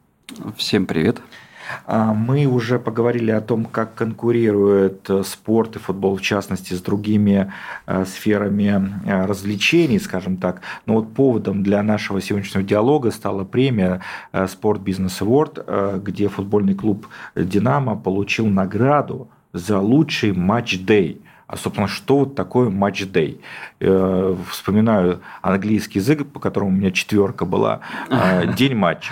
Всем 0.55 0.85
привет. 0.85 1.17
А, 1.17 1.48
мы 1.87 2.45
уже 2.45 2.79
поговорили 2.79 3.31
о 3.31 3.41
том, 3.41 3.65
как 3.65 3.95
конкурирует 3.95 5.09
э, 5.09 5.23
спорт 5.23 5.75
и 5.75 5.79
футбол, 5.79 6.17
в 6.17 6.21
частности, 6.21 6.73
с 6.73 6.81
другими 6.81 7.51
э, 7.85 8.05
сферами 8.05 8.91
э, 9.05 9.25
развлечений, 9.25 9.99
скажем 9.99 10.37
так. 10.37 10.61
Но 10.85 10.95
вот 10.95 11.13
поводом 11.13 11.63
для 11.63 11.83
нашего 11.83 12.21
сегодняшнего 12.21 12.63
диалога 12.63 13.11
стала 13.11 13.43
премия 13.43 14.01
Sport 14.33 14.83
Business 14.83 15.21
Award, 15.21 15.99
где 16.01 16.27
футбольный 16.27 16.75
клуб 16.75 17.07
«Динамо» 17.35 17.95
получил 17.95 18.47
награду 18.47 19.29
за 19.53 19.79
лучший 19.79 20.33
матч-дей– 20.33 21.21
а, 21.49 21.57
собственно, 21.57 21.87
что 21.87 22.19
вот 22.19 22.35
такое 22.35 22.69
матч-дей? 22.69 23.41
Вспоминаю 23.79 25.21
английский 25.41 25.97
язык, 25.97 26.27
по 26.31 26.39
которому 26.39 26.69
у 26.69 26.73
меня 26.73 26.91
четверка 26.91 27.45
была. 27.45 27.79
День 28.55 28.75
матча. 28.75 29.11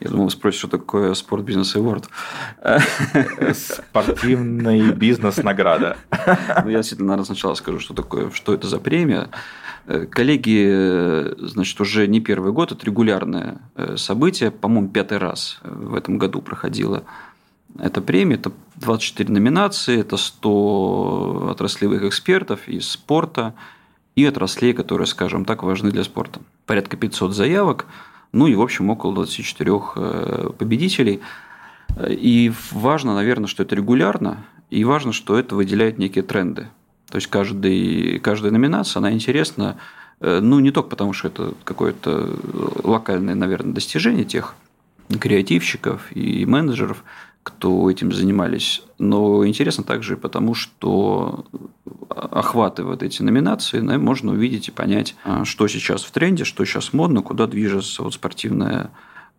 Я 0.00 0.08
думал, 0.08 0.30
спросишь, 0.30 0.60
что 0.60 0.68
такое 0.68 1.12
спорт 1.12 1.44
бизнес 1.44 1.76
Award. 1.76 2.06
Спортивный 3.52 4.92
бизнес 4.92 5.36
награда. 5.36 5.98
Ну, 6.64 6.70
я 6.70 6.78
действительно, 6.78 7.08
наверное, 7.08 7.26
сначала 7.26 7.52
скажу, 7.54 7.78
что 7.78 7.92
такое, 7.92 8.30
что 8.30 8.54
это 8.54 8.66
за 8.66 8.78
премия. 8.78 9.28
Коллеги, 10.10 11.34
значит, 11.38 11.78
уже 11.78 12.06
не 12.06 12.20
первый 12.20 12.52
год, 12.52 12.72
это 12.72 12.86
регулярное 12.86 13.58
событие, 13.96 14.50
по-моему, 14.50 14.88
пятый 14.88 15.18
раз 15.18 15.60
в 15.62 15.94
этом 15.94 16.16
году 16.16 16.40
проходило 16.40 17.04
эта 17.78 18.00
премия, 18.00 18.36
это 18.36 18.52
24 18.76 19.32
номинации, 19.32 20.00
это 20.00 20.16
100 20.16 21.48
отраслевых 21.50 22.04
экспертов 22.04 22.68
из 22.68 22.88
спорта 22.88 23.54
и 24.14 24.24
отраслей, 24.24 24.72
которые, 24.72 25.06
скажем 25.06 25.44
так, 25.44 25.62
важны 25.62 25.90
для 25.90 26.04
спорта. 26.04 26.40
Порядка 26.64 26.96
500 26.96 27.34
заявок, 27.34 27.86
ну 28.32 28.46
и, 28.46 28.54
в 28.54 28.62
общем, 28.62 28.90
около 28.90 29.14
24 29.14 29.72
э, 29.96 30.50
победителей. 30.58 31.20
И 32.08 32.52
важно, 32.72 33.14
наверное, 33.14 33.46
что 33.46 33.62
это 33.62 33.74
регулярно, 33.74 34.44
и 34.70 34.84
важно, 34.84 35.12
что 35.12 35.38
это 35.38 35.54
выделяет 35.54 35.98
некие 35.98 36.24
тренды. 36.24 36.68
То 37.08 37.16
есть 37.16 37.28
каждый, 37.28 38.18
каждая 38.18 38.52
номинация, 38.52 39.00
она 39.00 39.12
интересна, 39.12 39.76
э, 40.20 40.40
ну, 40.40 40.58
не 40.60 40.70
только 40.70 40.90
потому, 40.90 41.12
что 41.12 41.28
это 41.28 41.54
какое-то 41.64 42.36
локальное, 42.82 43.34
наверное, 43.34 43.72
достижение 43.72 44.24
тех 44.24 44.54
креативщиков 45.08 46.14
и 46.14 46.44
менеджеров, 46.46 47.04
кто 47.46 47.88
этим 47.88 48.10
занимались. 48.10 48.82
Но 48.98 49.46
интересно 49.46 49.84
также 49.84 50.16
потому, 50.16 50.54
что 50.54 51.44
охватывая 52.10 52.98
эти 53.00 53.22
номинации, 53.22 53.78
можно 53.80 54.32
увидеть 54.32 54.66
и 54.66 54.72
понять, 54.72 55.14
а, 55.22 55.44
что 55.44 55.68
сейчас 55.68 56.02
в 56.02 56.10
тренде, 56.10 56.42
что 56.42 56.64
сейчас 56.64 56.92
модно, 56.92 57.22
куда 57.22 57.46
движется 57.46 58.02
вот 58.02 58.14
спортивная 58.14 58.90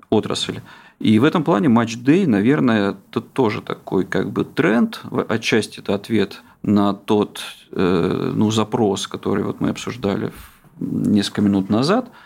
отрасль. 0.10 0.62
И 1.00 1.20
в 1.20 1.26
этом 1.26 1.44
плане 1.44 1.68
матч 1.68 1.98
Day, 1.98 2.26
наверное, 2.26 2.92
это 2.92 3.20
тоже 3.20 3.62
такой 3.62 4.06
как 4.06 4.32
бы 4.32 4.46
тренд, 4.46 5.02
отчасти 5.28 5.80
это 5.80 5.94
ответ 5.94 6.44
на 6.64 6.94
тот 6.94 7.42
э, 7.74 8.32
ну, 8.34 8.52
запрос, 8.52 9.08
который 9.08 9.44
вот 9.44 9.60
мы 9.60 9.68
обсуждали 9.68 10.32
несколько 10.80 11.42
минут 11.42 11.70
назад– 11.70 12.10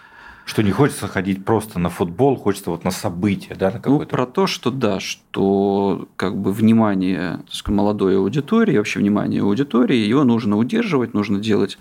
что 0.51 0.63
не 0.63 0.71
хочется 0.71 1.07
ходить 1.07 1.45
просто 1.45 1.79
на 1.79 1.89
футбол, 1.89 2.35
хочется 2.35 2.71
вот 2.71 2.83
на 2.83 2.91
события, 2.91 3.55
да, 3.55 3.71
на 3.71 3.81
Ну, 3.85 4.05
про 4.05 4.25
то, 4.25 4.47
что 4.47 4.69
да, 4.69 4.99
что 4.99 6.09
как 6.17 6.35
бы 6.35 6.51
внимание 6.51 7.39
сказать, 7.49 7.77
молодой 7.77 8.17
аудитории, 8.17 8.77
вообще 8.77 8.99
внимание 8.99 9.43
аудитории, 9.43 9.95
его 9.95 10.25
нужно 10.25 10.57
удерживать, 10.57 11.13
нужно 11.13 11.39
делать 11.39 11.77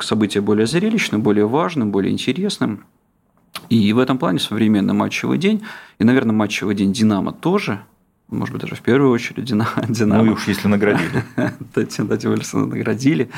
события 0.00 0.40
более 0.40 0.66
зрелищным, 0.66 1.22
более 1.22 1.46
важным, 1.46 1.92
более 1.92 2.12
интересным. 2.12 2.84
И 3.68 3.92
в 3.92 3.98
этом 4.00 4.18
плане 4.18 4.40
современный 4.40 4.94
матчевый 4.94 5.38
день, 5.38 5.62
и, 6.00 6.04
наверное, 6.04 6.34
матчевый 6.34 6.74
день 6.74 6.92
«Динамо» 6.92 7.30
тоже, 7.30 7.80
может 8.26 8.52
быть, 8.52 8.62
даже 8.62 8.74
в 8.74 8.80
первую 8.80 9.12
очередь 9.12 9.44
«Динамо». 9.44 9.84
Ну, 10.24 10.26
и 10.26 10.30
уж 10.30 10.48
если 10.48 10.66
наградили. 10.66 11.22
Тем 11.88 12.08
Уильсона 12.08 12.66
наградили 12.66 13.30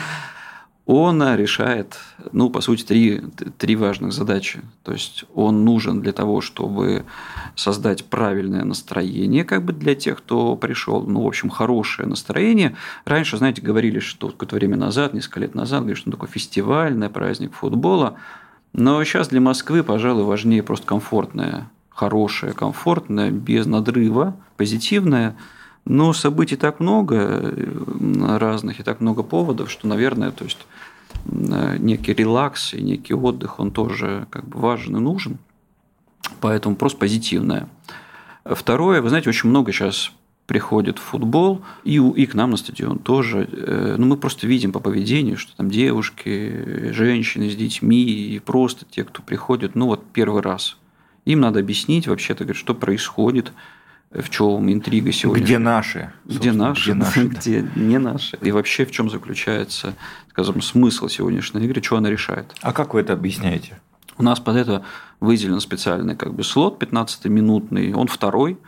он 0.85 1.23
решает, 1.37 1.97
ну, 2.33 2.51
по 2.51 2.61
сути, 2.61 2.83
три, 2.83 3.23
три 3.57 3.77
важных 3.77 4.13
задачи. 4.13 4.61
То 4.83 4.93
есть 4.93 5.25
он 5.33 5.65
нужен 5.65 6.01
для 6.01 6.13
того, 6.13 6.41
чтобы 6.41 7.05
создать 7.55 8.05
правильное 8.07 8.65
настроение 8.65 9.45
как 9.45 9.65
бы 9.65 9.73
для 9.73 9.95
тех, 9.95 10.19
кто 10.19 10.57
пришел. 10.57 11.05
Ну, 11.05 11.23
в 11.23 11.27
общем, 11.29 11.51
хорошее 11.51 12.09
настроение. 12.09 12.77
Раньше, 13.05 13.37
знаете, 13.37 13.63
говорили, 13.63 14.01
что 14.01 14.29
какое-то 14.29 14.57
время 14.57 14.77
назад, 14.77 15.15
несколько 15.15 15.41
лет 15.41 15.55
назад, 15.55 15.81
говорили, 15.81 16.01
что 16.01 16.09
он 16.09 16.13
такой 16.13 16.29
фестивальный 16.29 17.09
праздник 17.09 17.55
футбола. 17.55 18.17
Но 18.73 19.03
сейчас 19.05 19.29
для 19.29 19.41
Москвы, 19.41 19.85
пожалуй, 19.85 20.25
важнее 20.25 20.65
просто 20.65 20.87
комфортное, 20.87 21.71
хорошее, 21.91 22.55
комфортное, 22.55 23.31
без 23.31 23.67
надрыва, 23.67 24.37
позитивное– 24.57 25.37
но 25.85 26.13
событий 26.13 26.57
так 26.57 26.81
много 26.81 27.55
разных 28.39 28.81
и 28.81 28.83
так 28.83 29.01
много 29.01 29.23
поводов, 29.23 29.71
что, 29.71 29.89
наверное, 29.89 30.31
то 30.31 30.45
есть 30.45 30.59
э, 31.27 31.77
некий 31.79 32.15
релакс 32.15 32.75
и 32.75 32.81
некий 32.81 33.15
отдых, 33.15 33.59
он 33.59 33.71
тоже 33.71 34.27
как 34.31 34.47
бы 34.47 34.61
важен 34.61 34.97
и 34.97 35.01
нужен. 35.01 35.39
Поэтому 36.41 36.77
просто 36.77 36.99
позитивное. 36.99 37.69
Второе, 38.45 39.03
вы 39.03 39.09
знаете, 39.09 39.29
очень 39.29 39.49
много 39.49 39.73
сейчас 39.73 40.13
приходит 40.47 40.99
в 40.99 41.03
футбол, 41.03 41.63
и, 41.85 41.97
и 41.97 42.27
к 42.27 42.35
нам 42.35 42.51
на 42.51 42.57
стадион 42.57 42.99
тоже. 42.99 43.49
Э, 43.51 43.97
ну, 43.99 44.07
мы 44.07 44.17
просто 44.17 44.47
видим 44.47 44.73
по 44.73 44.81
поведению, 44.81 45.37
что 45.37 45.57
там 45.57 45.71
девушки, 45.71 46.91
женщины 46.93 47.51
с 47.51 47.57
детьми, 47.57 48.03
и 48.03 48.39
просто 48.39 48.85
те, 48.85 49.05
кто 49.05 49.23
приходит, 49.23 49.75
ну, 49.75 49.87
вот 49.87 50.05
первый 50.13 50.43
раз. 50.43 50.77
Им 51.25 51.41
надо 51.41 51.61
объяснить 51.61 52.09
вообще-то, 52.09 52.53
что 52.55 52.75
происходит, 52.75 53.53
в 54.15 54.29
чем 54.31 54.71
интрига 54.73 55.13
сегодня. 55.13 55.43
Где 55.43 55.59
наши? 55.59 56.13
Где 56.25 56.53
наши, 56.53 56.93
где, 56.93 56.95
наши, 56.95 57.27
где 57.27 57.69
не 57.75 57.99
наши. 57.99 58.37
И 58.41 58.51
вообще 58.51 58.85
в 58.85 58.91
чем 58.91 59.11
заключается, 59.11 59.95
скажем, 60.31 60.61
смысл 60.61 61.09
сегодняшней 61.09 61.65
игры, 61.65 61.83
что 61.83 61.97
она 61.97 62.11
решает. 62.11 62.55
А 62.61 62.73
как 62.73 62.95
вы 62.95 63.01
это 63.01 63.13
объясняете? 63.13 63.81
У 64.19 64.23
нас 64.23 64.41
под 64.41 64.57
это 64.57 64.85
выделен 65.21 65.61
специальный 65.61 66.17
как 66.17 66.35
бы 66.35 66.45
слот 66.45 66.83
15-минутный, 66.83 67.95
он 67.95 68.07
второй. 68.07 68.59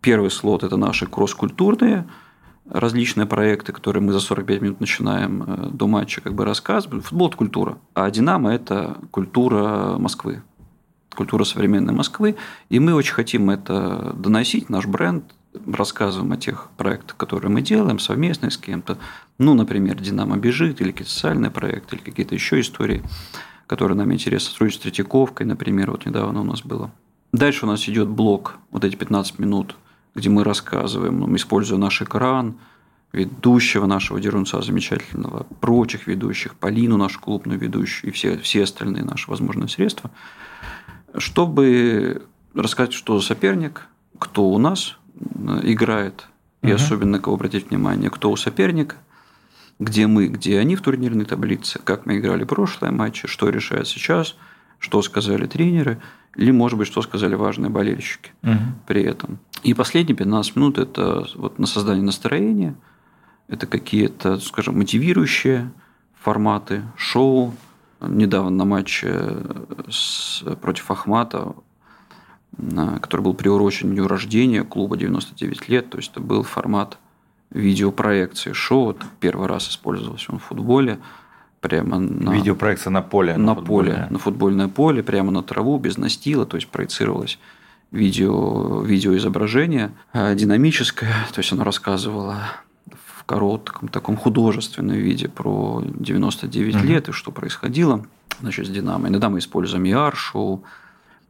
Первый 0.00 0.30
слот– 0.30 0.62
это 0.64 0.76
наши 0.76 1.06
кросс-культурные 1.06 2.06
различные 2.68 3.26
проекты, 3.26 3.72
которые 3.72 4.02
мы 4.02 4.12
за 4.12 4.18
45 4.18 4.60
минут 4.60 4.80
начинаем 4.80 5.42
э, 5.42 5.70
до 5.72 5.86
матча 5.86 6.20
как 6.20 6.34
бы 6.34 6.44
рассказывать. 6.44 7.04
Футбол– 7.04 7.28
это 7.28 7.36
культура, 7.36 7.78
а 7.94 8.10
«Динамо»– 8.10 8.50
это 8.54 8.98
культура 9.12 9.96
Москвы 9.98 10.42
культура 11.16 11.44
современной 11.44 11.92
Москвы, 11.92 12.36
и 12.68 12.78
мы 12.78 12.94
очень 12.94 13.14
хотим 13.14 13.50
это 13.50 14.12
доносить, 14.16 14.68
наш 14.68 14.86
бренд, 14.86 15.24
рассказываем 15.66 16.32
о 16.32 16.36
тех 16.36 16.68
проектах, 16.76 17.16
которые 17.16 17.50
мы 17.50 17.62
делаем 17.62 17.98
совместно 17.98 18.50
с 18.50 18.56
кем-то. 18.56 18.98
Ну, 19.38 19.54
например, 19.54 20.00
«Динамо 20.00 20.36
бежит» 20.36 20.80
или 20.80 20.90
какие-то 20.90 21.12
социальные 21.12 21.50
проекты, 21.50 21.96
или 21.96 22.02
какие-то 22.02 22.34
еще 22.34 22.60
истории, 22.60 23.02
которые 23.66 23.96
нам 23.96 24.12
интересны. 24.12 24.50
Сотрудничество 24.50 24.88
с 24.88 24.92
Третьяковкой, 24.92 25.46
например, 25.46 25.90
вот 25.90 26.06
недавно 26.06 26.40
у 26.40 26.44
нас 26.44 26.62
было. 26.62 26.90
Дальше 27.32 27.66
у 27.66 27.68
нас 27.68 27.88
идет 27.88 28.08
блок, 28.08 28.58
вот 28.70 28.84
эти 28.84 28.96
15 28.96 29.38
минут, 29.38 29.76
где 30.14 30.30
мы 30.30 30.44
рассказываем, 30.44 31.34
используя 31.36 31.78
наш 31.78 32.00
экран, 32.02 32.56
ведущего 33.12 33.86
нашего 33.86 34.20
Дерунца 34.20 34.60
замечательного, 34.60 35.46
прочих 35.60 36.06
ведущих, 36.06 36.54
Полину, 36.54 36.96
нашу 36.96 37.20
клубную 37.20 37.58
ведущую 37.58 38.10
и 38.10 38.14
все, 38.14 38.36
все 38.38 38.64
остальные 38.64 39.04
наши 39.04 39.30
возможные 39.30 39.68
средства– 39.68 40.10
чтобы 41.18 42.22
рассказать, 42.54 42.92
что 42.92 43.18
за 43.18 43.26
соперник, 43.26 43.86
кто 44.18 44.48
у 44.48 44.58
нас 44.58 44.98
э, 45.18 45.60
играет, 45.64 46.28
и 46.62 46.68
угу. 46.68 46.76
особенно 46.76 47.12
на 47.12 47.18
кого 47.20 47.36
обратить 47.36 47.70
внимание, 47.70 48.10
кто 48.10 48.30
у 48.30 48.36
соперника, 48.36 48.96
где 49.78 50.06
мы, 50.06 50.28
где 50.28 50.58
они 50.58 50.74
в 50.76 50.82
турнирной 50.82 51.26
таблице, 51.26 51.78
как 51.82 52.06
мы 52.06 52.18
играли 52.18 52.44
прошлые 52.44 52.92
матчи, 52.92 53.28
что 53.28 53.48
решает 53.48 53.86
сейчас, 53.86 54.36
что 54.78 55.02
сказали 55.02 55.46
тренеры, 55.46 56.00
или, 56.34 56.50
может 56.50 56.78
быть, 56.78 56.88
что 56.88 57.02
сказали 57.02 57.34
важные 57.34 57.70
болельщики 57.70 58.30
угу. 58.42 58.58
при 58.86 59.02
этом. 59.02 59.38
И 59.62 59.74
последние 59.74 60.16
15 60.16 60.56
минут– 60.56 60.78
это 60.78 61.26
вот 61.34 61.58
на 61.58 61.66
создание 61.66 62.04
настроения, 62.04 62.74
это 63.48 63.66
какие-то, 63.66 64.38
скажем, 64.38 64.78
мотивирующие 64.78 65.70
форматы, 66.20 66.82
шоу, 66.96 67.54
недавно 68.00 68.50
на 68.50 68.64
матче 68.64 69.38
с, 69.90 70.42
против 70.60 70.90
Ахмата, 70.90 71.54
который 73.00 73.20
был 73.20 73.34
приурочен 73.34 73.90
дню 73.90 74.06
рождения 74.06 74.62
клуба 74.64 74.96
99 74.96 75.68
лет, 75.68 75.90
то 75.90 75.98
есть 75.98 76.10
это 76.12 76.20
был 76.20 76.42
формат 76.42 76.98
видеопроекции 77.50 78.52
шоу, 78.52 78.90
это 78.90 79.06
первый 79.20 79.46
раз 79.46 79.68
использовался 79.68 80.32
он 80.32 80.38
в 80.38 80.44
футболе, 80.44 80.98
прямо 81.60 81.98
на... 81.98 82.34
Видеопроекция 82.34 82.90
на 82.90 83.02
поле. 83.02 83.36
На, 83.36 83.54
на 83.54 83.62
поле, 83.62 84.06
на 84.10 84.18
футбольное 84.18 84.68
поле, 84.68 85.02
прямо 85.02 85.30
на 85.30 85.42
траву, 85.42 85.78
без 85.78 85.96
настила, 85.96 86.46
то 86.46 86.56
есть 86.56 86.68
проецировалось 86.68 87.38
видео, 87.90 88.82
видеоизображение 88.82 89.92
а, 90.12 90.34
динамическое, 90.34 91.14
то 91.32 91.38
есть 91.38 91.52
оно 91.52 91.64
рассказывало 91.64 92.36
коротком, 93.26 93.88
таком 93.88 94.16
художественном 94.16 94.96
виде 94.96 95.28
про 95.28 95.82
99 95.84 96.74
mm-hmm. 96.74 96.86
лет 96.86 97.08
и 97.08 97.12
что 97.12 97.32
происходило 97.32 98.06
значит, 98.40 98.66
с 98.66 98.70
«Динамо». 98.70 99.08
Иногда 99.08 99.28
мы 99.28 99.40
используем 99.40 99.84
ER-шоу, 99.84 100.62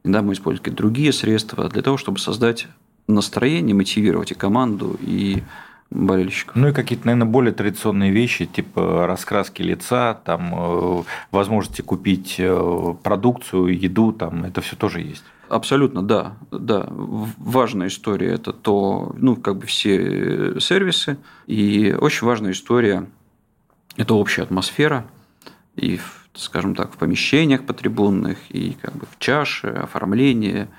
иногда 0.05 0.23
мы 0.23 0.35
используем 0.35 0.63
какие-то 0.63 0.83
другие 0.83 1.13
средства 1.13 1.69
для 1.69 1.83
того, 1.83 1.97
чтобы 1.97 2.19
создать 2.19 2.69
настроение, 3.09 3.75
мотивировать 3.75 4.33
и 4.33 4.35
команду, 4.35 4.99
и 5.01 5.43
болельщиков. 5.91 6.57
Ну 6.57 6.69
и 6.69 6.73
какие-то, 6.73 7.07
наверное, 7.07 7.31
более 7.31 7.53
традиционные 7.53 8.11
вещи, 8.11 8.47
типа 8.47 9.07
раскраски 9.07 9.63
лица, 9.63 10.15
там, 10.15 10.53
э, 10.55 11.03
возможности 11.31 11.83
купить 11.83 12.37
э, 12.39 12.95
продукцию, 13.03 13.79
еду, 13.79 14.13
там, 14.13 14.45
это 14.45 14.61
все 14.61 14.77
тоже 14.77 15.01
есть. 15.01 15.25
Абсолютно, 15.49 16.03
да, 16.03 16.35
да. 16.51 16.87
Важная 16.91 17.87
история– 17.89 18.33
это 18.35 18.53
то, 18.53 19.15
ну, 19.17 19.37
как 19.37 19.59
бы 19.59 19.67
все 19.67 20.61
сервисы. 20.61 21.19
И 21.47 21.97
очень 21.99 22.27
важная 22.27 22.51
история– 22.51 23.07
это 23.97 24.15
общая 24.15 24.43
атмосфера. 24.43 25.07
И, 25.77 26.01
скажем 26.35 26.75
так, 26.75 26.93
в 26.93 26.97
помещениях 26.97 27.65
потрибунных, 27.65 28.39
и 28.49 28.77
как 28.81 28.97
бы 28.97 29.07
в 29.11 29.19
чаше, 29.19 29.69
оформление– 29.69 30.69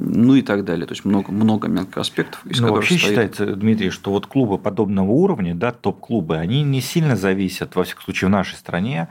ну 0.00 0.34
и 0.34 0.42
так 0.42 0.64
далее. 0.64 0.86
То 0.86 0.92
есть 0.92 1.04
много, 1.04 1.30
много 1.30 1.68
мелких 1.68 1.98
аспектов, 1.98 2.44
из 2.46 2.60
Но 2.60 2.68
которых 2.68 2.90
вообще 2.90 2.98
стоит... 2.98 3.08
считается, 3.08 3.46
Дмитрий, 3.56 3.90
что 3.90 4.10
вот 4.10 4.26
клубы 4.26 4.58
подобного 4.58 5.10
уровня, 5.10 5.54
да, 5.54 5.72
топ-клубы, 5.72 6.36
они 6.36 6.62
не 6.62 6.80
сильно 6.80 7.16
зависят, 7.16 7.76
во 7.76 7.84
всяком 7.84 8.02
случае, 8.04 8.28
в 8.28 8.30
нашей 8.30 8.56
стране 8.56 9.08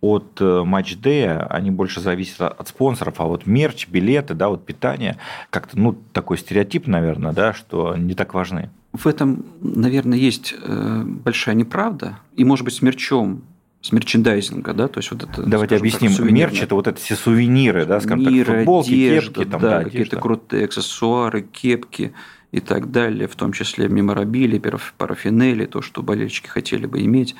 от 0.00 0.38
э, 0.40 0.62
матч-дея, 0.64 1.46
они 1.46 1.70
больше 1.70 2.00
зависят 2.00 2.40
от 2.40 2.68
спонсоров, 2.68 3.20
а 3.20 3.24
вот 3.24 3.46
мерч, 3.46 3.88
билеты, 3.88 4.34
да, 4.34 4.48
вот 4.48 4.66
питание, 4.66 5.18
как-то, 5.50 5.78
ну, 5.78 5.96
такой 6.12 6.38
стереотип, 6.38 6.86
наверное, 6.86 7.32
да, 7.32 7.52
что 7.52 7.96
не 7.96 8.14
так 8.14 8.34
важны. 8.34 8.70
В 8.92 9.06
этом, 9.06 9.46
наверное, 9.60 10.18
есть 10.18 10.54
э, 10.60 11.02
большая 11.04 11.54
неправда. 11.54 12.18
И, 12.34 12.44
может 12.44 12.64
быть, 12.64 12.74
с 12.74 12.82
мерчом 12.82 13.42
с 13.82 13.90
мерчендайзинга, 13.90 14.72
да, 14.74 14.88
то 14.88 14.98
есть 14.98 15.10
вот 15.10 15.24
это. 15.24 15.42
Давайте 15.42 15.76
объясним. 15.76 16.14
Так, 16.14 16.30
Мерч 16.30 16.62
это 16.62 16.76
вот 16.76 16.86
это 16.86 17.00
все 17.00 17.16
сувениры, 17.16 17.84
да, 17.84 18.00
скажем 18.00 18.32
Мир, 18.32 18.46
так, 18.46 18.56
футболки, 18.58 18.90
одежда, 18.90 19.40
кепки, 19.40 19.50
там, 19.50 19.60
да, 19.60 19.78
да 19.78 19.84
какие-то 19.84 20.20
крутые 20.20 20.64
аксессуары, 20.66 21.42
кепки 21.42 22.12
и 22.52 22.60
так 22.60 22.92
далее, 22.92 23.26
в 23.26 23.34
том 23.34 23.52
числе 23.52 23.88
меморабили, 23.88 24.62
парафинели, 24.96 25.66
то, 25.66 25.82
что 25.82 26.02
болельщики 26.02 26.46
хотели 26.46 26.86
бы 26.86 27.02
иметь. 27.02 27.34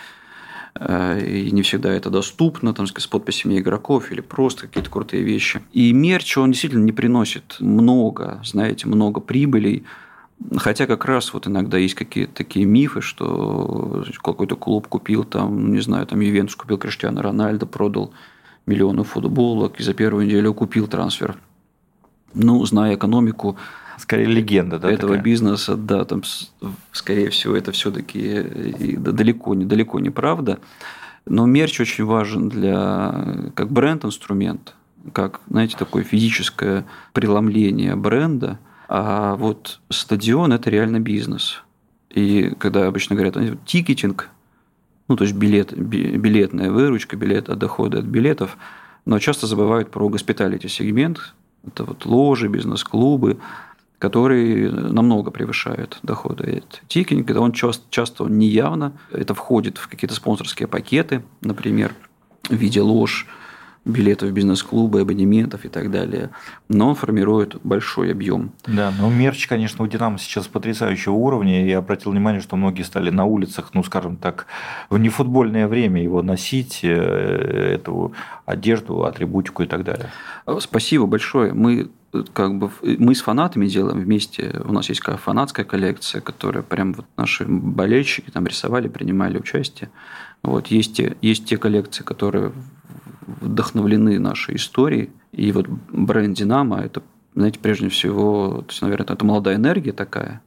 Э, 0.75 1.21
и 1.25 1.51
не 1.53 1.63
всегда 1.63 1.93
это 1.93 2.11
доступно, 2.11 2.75
там, 2.75 2.87
с 2.87 3.07
подписями 3.07 3.59
игроков 3.59 4.11
или 4.11 4.21
просто 4.21 4.67
какие-то 4.67 4.91
крутые 4.91 5.23
вещи. 5.23 5.61
И 5.73 5.93
мерч, 5.93 6.37
он 6.39 6.51
действительно 6.51 6.85
не 6.85 6.93
приносит 6.93 7.57
много, 7.61 8.41
знаете, 8.45 8.89
много 8.89 9.21
прибылей, 9.21 9.85
Хотя 10.57 10.87
как 10.87 11.05
раз 11.05 11.33
вот 11.33 11.47
иногда 11.47 11.79
есть 11.79 11.95
какие-то 11.95 12.35
такие 12.35 12.65
мифы, 12.65 13.01
что 13.01 14.05
какой-то 14.23 14.57
клуб 14.57 14.89
купил 14.89 15.25
там, 15.25 15.73
не 15.73 15.81
знаю, 15.81 16.07
там 16.07 16.21
Ювентус 16.21 16.57
купил 16.57 16.79
Криштиану 16.79 17.23
Рональдо, 17.23 17.67
продал 17.67 18.13
миллионы 18.67 19.05
футболок 19.05 19.79
и 19.81 19.83
за 19.83 19.95
первую 19.95 20.27
неделю 20.27 20.55
купил 20.55 20.87
трансфер. 20.87 21.37
Ну, 22.35 22.65
зная 22.65 22.95
экономику, 22.95 23.57
скорее 23.99 24.27
легенда, 24.27 24.79
да, 24.79 24.91
этого 24.91 25.13
такая? 25.13 25.25
бизнеса, 25.25 25.77
да, 25.77 26.05
там, 26.05 26.23
скорее 26.93 27.31
всего, 27.31 27.55
это 27.55 27.73
все-таки 27.73 28.43
далеко 28.97 29.55
не 29.55 29.65
далеко 29.65 30.01
не 30.01 30.11
правда. 30.11 30.61
Но 31.27 31.47
мерч 31.47 31.81
очень 31.81 32.05
важен 32.05 32.49
для 32.49 33.51
как 33.55 33.71
бренд-инструмент, 33.71 34.75
как, 35.13 35.41
знаете, 35.49 35.77
такое 35.77 36.05
физическое 36.05 36.85
преломление 37.13 37.97
бренда– 37.97 38.59
а 38.89 39.37
вот 39.37 39.81
стадион– 39.91 40.53
это 40.55 40.71
реально 40.71 41.01
бизнес. 41.01 41.63
И 42.11 42.55
когда 42.59 42.87
обычно 42.87 43.17
говорят 43.17 43.37
ticketing, 43.65 44.29
ну, 45.09 45.17
то 45.17 45.25
есть 45.25 45.35
билет, 45.35 45.77
билетная 45.77 46.71
выручка, 46.71 47.17
билет 47.17 47.49
от 47.49 47.59
дохода 47.59 47.99
от 47.99 48.05
билетов, 48.05 48.57
но 49.05 49.19
часто 49.19 49.47
забывают 49.47 49.91
про 49.91 50.09
hospitality 50.09 50.69
сегмент, 50.69 51.35
это 51.67 51.85
вот 51.85 52.07
ложи, 52.07 52.49
бизнес-клубы, 52.49 53.39
которые 53.99 54.71
намного 54.71 55.31
превышают 55.31 55.99
доходы. 56.03 56.63
Ticketing, 56.89 57.31
это 57.31 57.41
он 57.41 57.53
часто, 57.53 57.85
часто 57.91 58.25
он 58.25 58.37
неявно, 58.39 58.93
это 59.13 59.33
входит 59.35 59.79
в 59.79 59.89
какие-то 59.89 60.15
спонсорские 60.15 60.67
пакеты, 60.67 61.23
например, 61.41 61.95
в 62.49 62.55
виде 62.55 62.81
лож, 62.81 63.27
билетов 63.85 64.33
бизнес-клубы, 64.33 65.01
абонементов 65.01 65.65
и 65.65 65.69
так 65.69 65.91
далее, 65.91 66.31
но 66.69 66.95
формирует 66.95 67.57
большой 67.65 68.13
объем. 68.13 68.53
Да, 68.67 68.93
но 68.99 69.11
мерч, 69.11 69.47
конечно, 69.49 69.85
у 69.85 69.89
Динамо 69.89 70.19
сейчас 70.19 70.47
потрясающего 70.47 71.15
уровня. 71.15 71.67
Я 71.67 71.79
обратил 71.79 72.13
внимание, 72.13 72.41
что 72.41 72.57
многие 72.57 72.83
стали 72.83 73.11
на 73.11 73.25
улицах, 73.25 73.71
ну, 73.75 73.83
скажем 73.83 74.17
так, 74.17 74.47
в 74.89 74.99
нефутбольное 74.99 75.67
время 75.67 76.03
его 76.03 76.23
носить, 76.23 76.81
э, 76.83 77.75
эту 77.75 78.13
одежду, 78.47 79.05
атрибутику 79.05 79.65
и 79.65 79.67
так 79.67 79.85
далее. 79.85 80.11
Спасибо 80.61 81.07
большое. 81.07 81.53
Мы 81.53 81.91
как 82.35 82.59
бы 82.59 82.71
мы 82.83 83.15
с 83.15 83.23
фанатами 83.23 83.67
делаем 83.67 83.99
вместе. 83.99 84.61
У 84.65 84.73
нас 84.73 84.89
есть 84.89 85.03
фанатская 85.03 85.65
коллекция, 85.65 86.21
которая 86.21 86.63
прям 86.63 86.93
вот 86.93 87.07
наши 87.17 87.45
болельщики 87.47 88.31
там 88.31 88.47
рисовали, 88.47 88.89
принимали 88.89 89.39
участие 89.39 89.91
Вот, 90.43 90.67
есть, 90.67 90.97
те, 90.97 91.17
есть 91.23 91.47
те 91.47 91.57
коллекции, 91.57 92.05
которые 92.05 92.53
вдохновлены 93.41 94.19
нашей 94.19 94.57
историей. 94.57 95.11
И 95.33 95.53
вот 95.53 95.69
бренд 95.69 96.37
«Динамо»– 96.37 96.81
это, 96.85 97.03
знаете, 97.35 97.59
прежде 97.59 97.89
всего, 97.89 98.63
то 98.63 98.67
есть, 98.69 98.83
наверное, 98.83 99.15
это 99.15 99.25
молодая 99.25 99.57
энергия 99.57 99.93
такая, 99.93 100.43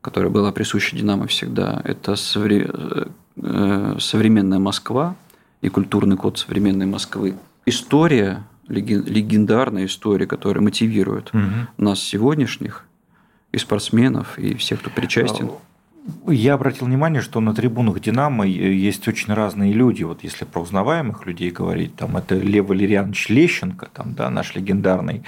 которая 0.00 0.30
была 0.30 0.52
присуща 0.52 0.96
«Динамо» 0.96 1.26
всегда. 1.26 1.80
Это 1.84 2.16
современная 2.16 4.58
Москва 4.58 5.16
и 5.60 5.68
культурный 5.68 6.16
код 6.16 6.38
современной 6.38 6.86
Москвы. 6.86 7.34
История, 7.66 8.44
легендарная 8.68 9.86
история, 9.86 10.26
которая 10.26 10.62
мотивирует 10.62 11.34
угу. 11.34 11.42
нас 11.78 12.00
сегодняшних 12.00 12.84
и 13.52 13.58
спортсменов, 13.58 14.38
и 14.38 14.54
всех, 14.54 14.80
кто 14.80 14.90
причастен. 14.90 15.50
Я 16.26 16.54
обратил 16.54 16.86
внимание, 16.86 17.22
что 17.22 17.38
на 17.38 17.54
трибунах 17.54 18.00
«Динамо» 18.00 18.44
есть 18.44 19.06
очень 19.06 19.32
разные 19.32 19.72
люди. 19.72 20.02
Вот 20.02 20.24
если 20.24 20.44
про 20.44 20.60
узнаваемых 20.60 21.26
людей 21.26 21.52
говорить, 21.52 21.94
там 21.94 22.16
это 22.16 22.34
Лев 22.34 22.66
Валерьянович 22.66 23.28
Лещенко, 23.28 23.88
там, 23.92 24.14
да, 24.14 24.28
наш 24.28 24.56
легендарный 24.56 25.22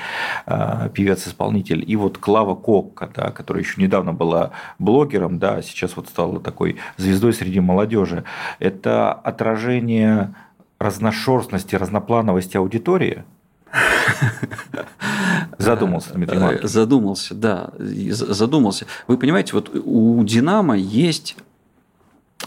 э, 0.46 0.90
певец-исполнитель, 0.92 1.84
и 1.86 1.94
вот 1.94 2.18
Клава 2.18 2.56
Кокка, 2.56 3.08
да, 3.14 3.30
которая 3.30 3.62
еще 3.62 3.80
недавно 3.80 4.12
была 4.12 4.50
блогером, 4.80 5.38
да, 5.38 5.56
а 5.56 5.62
сейчас 5.62 5.94
вот 5.96 6.08
стала 6.08 6.40
такой 6.40 6.76
звездой 6.96 7.34
среди 7.34 7.60
молодежи. 7.60 8.24
Это 8.58 9.12
отражение 9.12 10.34
разношерстности, 10.80 11.76
разноплановости 11.76 12.56
аудитории– 12.56 13.22
Задумался, 15.58 16.14
Дмитрий 16.14 16.38
Маркович. 16.38 16.70
Задумался, 16.70 17.34
да, 17.34 17.70
задумался. 17.78 18.86
Вы 19.06 19.18
понимаете, 19.18 19.52
вот 19.52 19.70
у 19.74 20.22
«Динамо» 20.24 20.76
есть, 20.76 21.36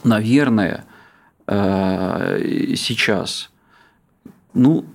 наверное, 0.03 0.85
э, 1.47 2.75
сейчас, 2.75 3.49
ну, 4.53 4.85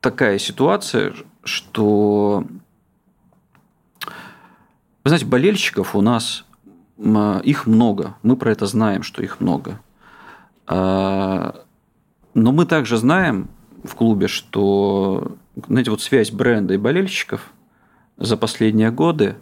такая 0.00 0.38
ситуация, 0.38 1.14
что, 1.44 2.44
вы 4.06 5.08
знаете, 5.08 5.26
болельщиков 5.26 5.94
у 5.94 6.00
нас, 6.00 6.44
их 7.42 7.66
много, 7.66 8.14
мы 8.22 8.36
про 8.36 8.52
это 8.52 8.66
знаем, 8.66 9.02
что 9.02 9.22
их 9.22 9.40
много. 9.40 9.80
А, 10.66 11.56
но 12.34 12.52
мы 12.52 12.66
также 12.66 12.98
знаем 12.98 13.48
в 13.82 13.94
клубе, 13.96 14.28
что 14.28 15.36
знаете, 15.66 15.90
вот 15.90 16.00
связь 16.00 16.30
бренда 16.30 16.74
и 16.74 16.78
болельщиков 16.78 17.52
за 18.16 18.36
последние 18.36 18.90
годы, 18.90 19.36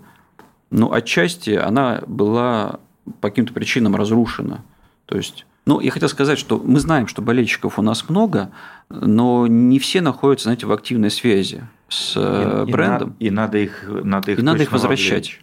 ну, 0.70 0.92
отчасти 0.92 1.50
она 1.50 2.02
была 2.06 2.80
по 3.20 3.28
каким-то 3.28 3.52
причинам 3.52 3.96
разрушена. 3.96 4.64
То 5.06 5.16
есть 5.16 5.46
ну, 5.64 5.78
я 5.78 5.92
хотел 5.92 6.08
сказать, 6.08 6.38
что 6.38 6.60
мы 6.64 6.80
знаем, 6.80 7.06
что 7.06 7.22
болельщиков 7.22 7.78
у 7.78 7.82
нас 7.82 8.08
много, 8.08 8.50
но 8.88 9.46
не 9.46 9.78
все 9.78 10.00
находятся, 10.00 10.44
знаете, 10.44 10.66
в 10.66 10.72
активной 10.72 11.10
связи 11.10 11.62
с 11.88 12.14
э, 12.16 12.64
и, 12.66 12.70
брендом. 12.70 13.14
И, 13.20 13.30
надо 13.30 13.58
их, 13.58 13.84
надо 13.86 14.32
их, 14.32 14.38
и 14.40 14.42
надо 14.42 14.62
их 14.64 14.72
возвращать. 14.72 15.38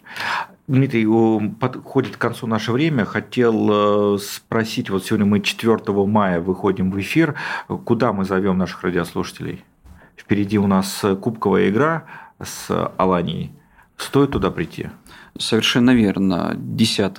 Дмитрий, 0.67 1.07
подходит 1.59 2.17
к 2.17 2.19
концу 2.19 2.47
наше 2.47 2.73
время. 2.73 3.05
Хотел 3.05 4.15
э, 4.15 4.17
спросить, 4.19 4.89
вот 4.89 5.05
сегодня 5.05 5.25
мы 5.25 5.39
4 5.39 5.77
мая 6.05 6.41
выходим 6.41 6.91
в 6.91 6.99
эфир, 6.99 7.35
куда 7.85 8.11
мы 8.11 8.25
зовем 8.25 8.57
наших 8.57 8.83
радиослушателей? 8.83 9.63
Впереди 10.19 10.59
у 10.59 10.67
нас 10.67 11.05
кубковая 11.21 11.69
игра 11.69 12.03
с 12.43 12.91
Аланией. 12.97 13.53
Стоит 13.97 14.31
туда 14.31 14.51
прийти? 14.51 14.89
Совершенно 15.37 15.91
верно. 15.95 16.53
10 16.55 17.15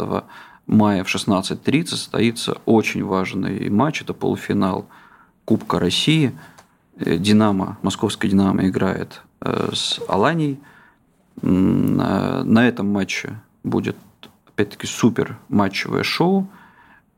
мая 0.67 1.03
в 1.03 1.15
16.30 1.15 1.87
состоится 1.87 2.59
очень 2.67 3.03
важный 3.05 3.71
матч. 3.71 4.03
Это 4.03 4.13
полуфинал 4.13 4.87
Кубка 5.47 5.79
России. 5.79 6.33
Э, 6.97 7.17
Динамо, 7.17 7.79
московская 7.83 8.29
Динамо 8.29 8.69
играет 8.69 9.23
э, 9.41 9.71
с 9.73 9.99
Аланией. 10.09 10.61
На 11.43 12.69
этом 12.69 12.93
матче 12.93 13.41
будет, 13.65 13.97
опять-таки, 14.47 14.87
супер 14.87 15.39
матчевое 15.49 16.03
шоу. 16.03 16.51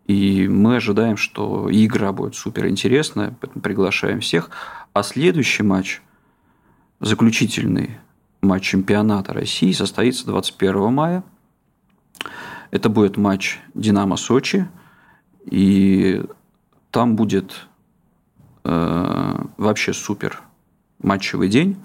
И 0.07 0.47
мы 0.47 0.77
ожидаем, 0.77 1.17
что 1.17 1.69
игра 1.71 2.13
будет 2.13 2.37
супер 2.37 2.69
интересная, 2.69 3.35
поэтому 3.41 3.63
приглашаем 3.63 4.21
всех. 4.21 4.51
А 4.93 5.03
следующий 5.03 5.63
матч, 5.63 6.03
заключительный 7.01 7.99
матч 8.43 8.65
чемпионата 8.65 9.33
России, 9.33 9.73
состоится 9.73 10.27
21 10.27 10.93
мая. 10.93 11.25
Это 12.71 12.89
будет 12.89 13.17
матч 13.17 13.59
«Динамо-Сочи», 13.75 14.69
и 15.47 16.23
там 16.91 17.17
будет 17.17 17.67
э, 18.65 19.45
вообще 19.57 19.93
супер 19.93 20.43
матчевый 20.99 21.49
день. 21.49 21.77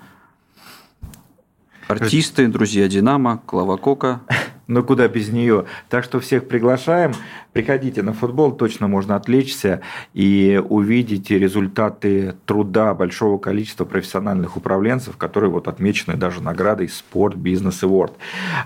Артисты, 1.88 2.48
друзья 2.48 2.89
Динамо, 2.89 3.41
Клава 3.46 3.78
Кока, 3.78 4.22
но 4.67 4.84
куда 4.84 5.08
без 5.08 5.30
нее. 5.30 5.65
Так 5.89 6.03
что 6.03 6.19
всех 6.19 6.47
приглашаем. 6.47 7.13
Приходите 7.53 8.03
на 8.03 8.13
футбол, 8.13 8.51
точно 8.51 8.88
можно 8.88 9.15
отвлечься 9.15 9.82
и 10.13 10.62
увидеть 10.69 11.32
результаты 11.32 12.36
труда 12.45 12.93
большого 12.93 13.39
количества 13.39 13.84
профессиональных 13.84 14.58
управленцев, 14.58 15.17
которые 15.17 15.49
вот 15.49 15.67
отмечены 15.67 16.15
даже 16.15 16.43
наградой 16.43 16.88
Спорт 16.88 17.36
Бизнес 17.36 17.82
Award. 17.82 18.12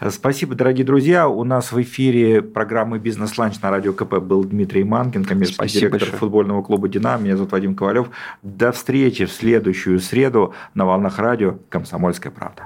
Спасибо, 0.09 0.55
дорогие 0.55 0.85
друзья. 0.85 1.29
У 1.29 1.43
нас 1.45 1.71
в 1.71 1.81
эфире 1.81 2.41
программы 2.41 2.99
Бизнес-ланч 2.99 3.61
на 3.61 3.71
радио 3.71 3.93
КП 3.93 4.15
был 4.15 4.43
Дмитрий 4.43 4.83
Манкин, 4.83 5.23
коммерческий 5.23 5.55
Спасибо 5.55 5.79
директор 5.79 5.99
большое. 5.99 6.19
футбольного 6.19 6.61
клуба 6.61 6.89
«Динамо». 6.89 7.23
Меня 7.23 7.37
зовут 7.37 7.53
Вадим 7.53 7.75
Ковалев. 7.75 8.09
До 8.41 8.71
встречи 8.71 9.25
в 9.25 9.31
следующую 9.31 9.99
среду 9.99 10.53
на 10.73 10.85
волнах 10.85 11.17
радио 11.17 11.57
«Комсомольская 11.69 12.31
правда». 12.31 12.65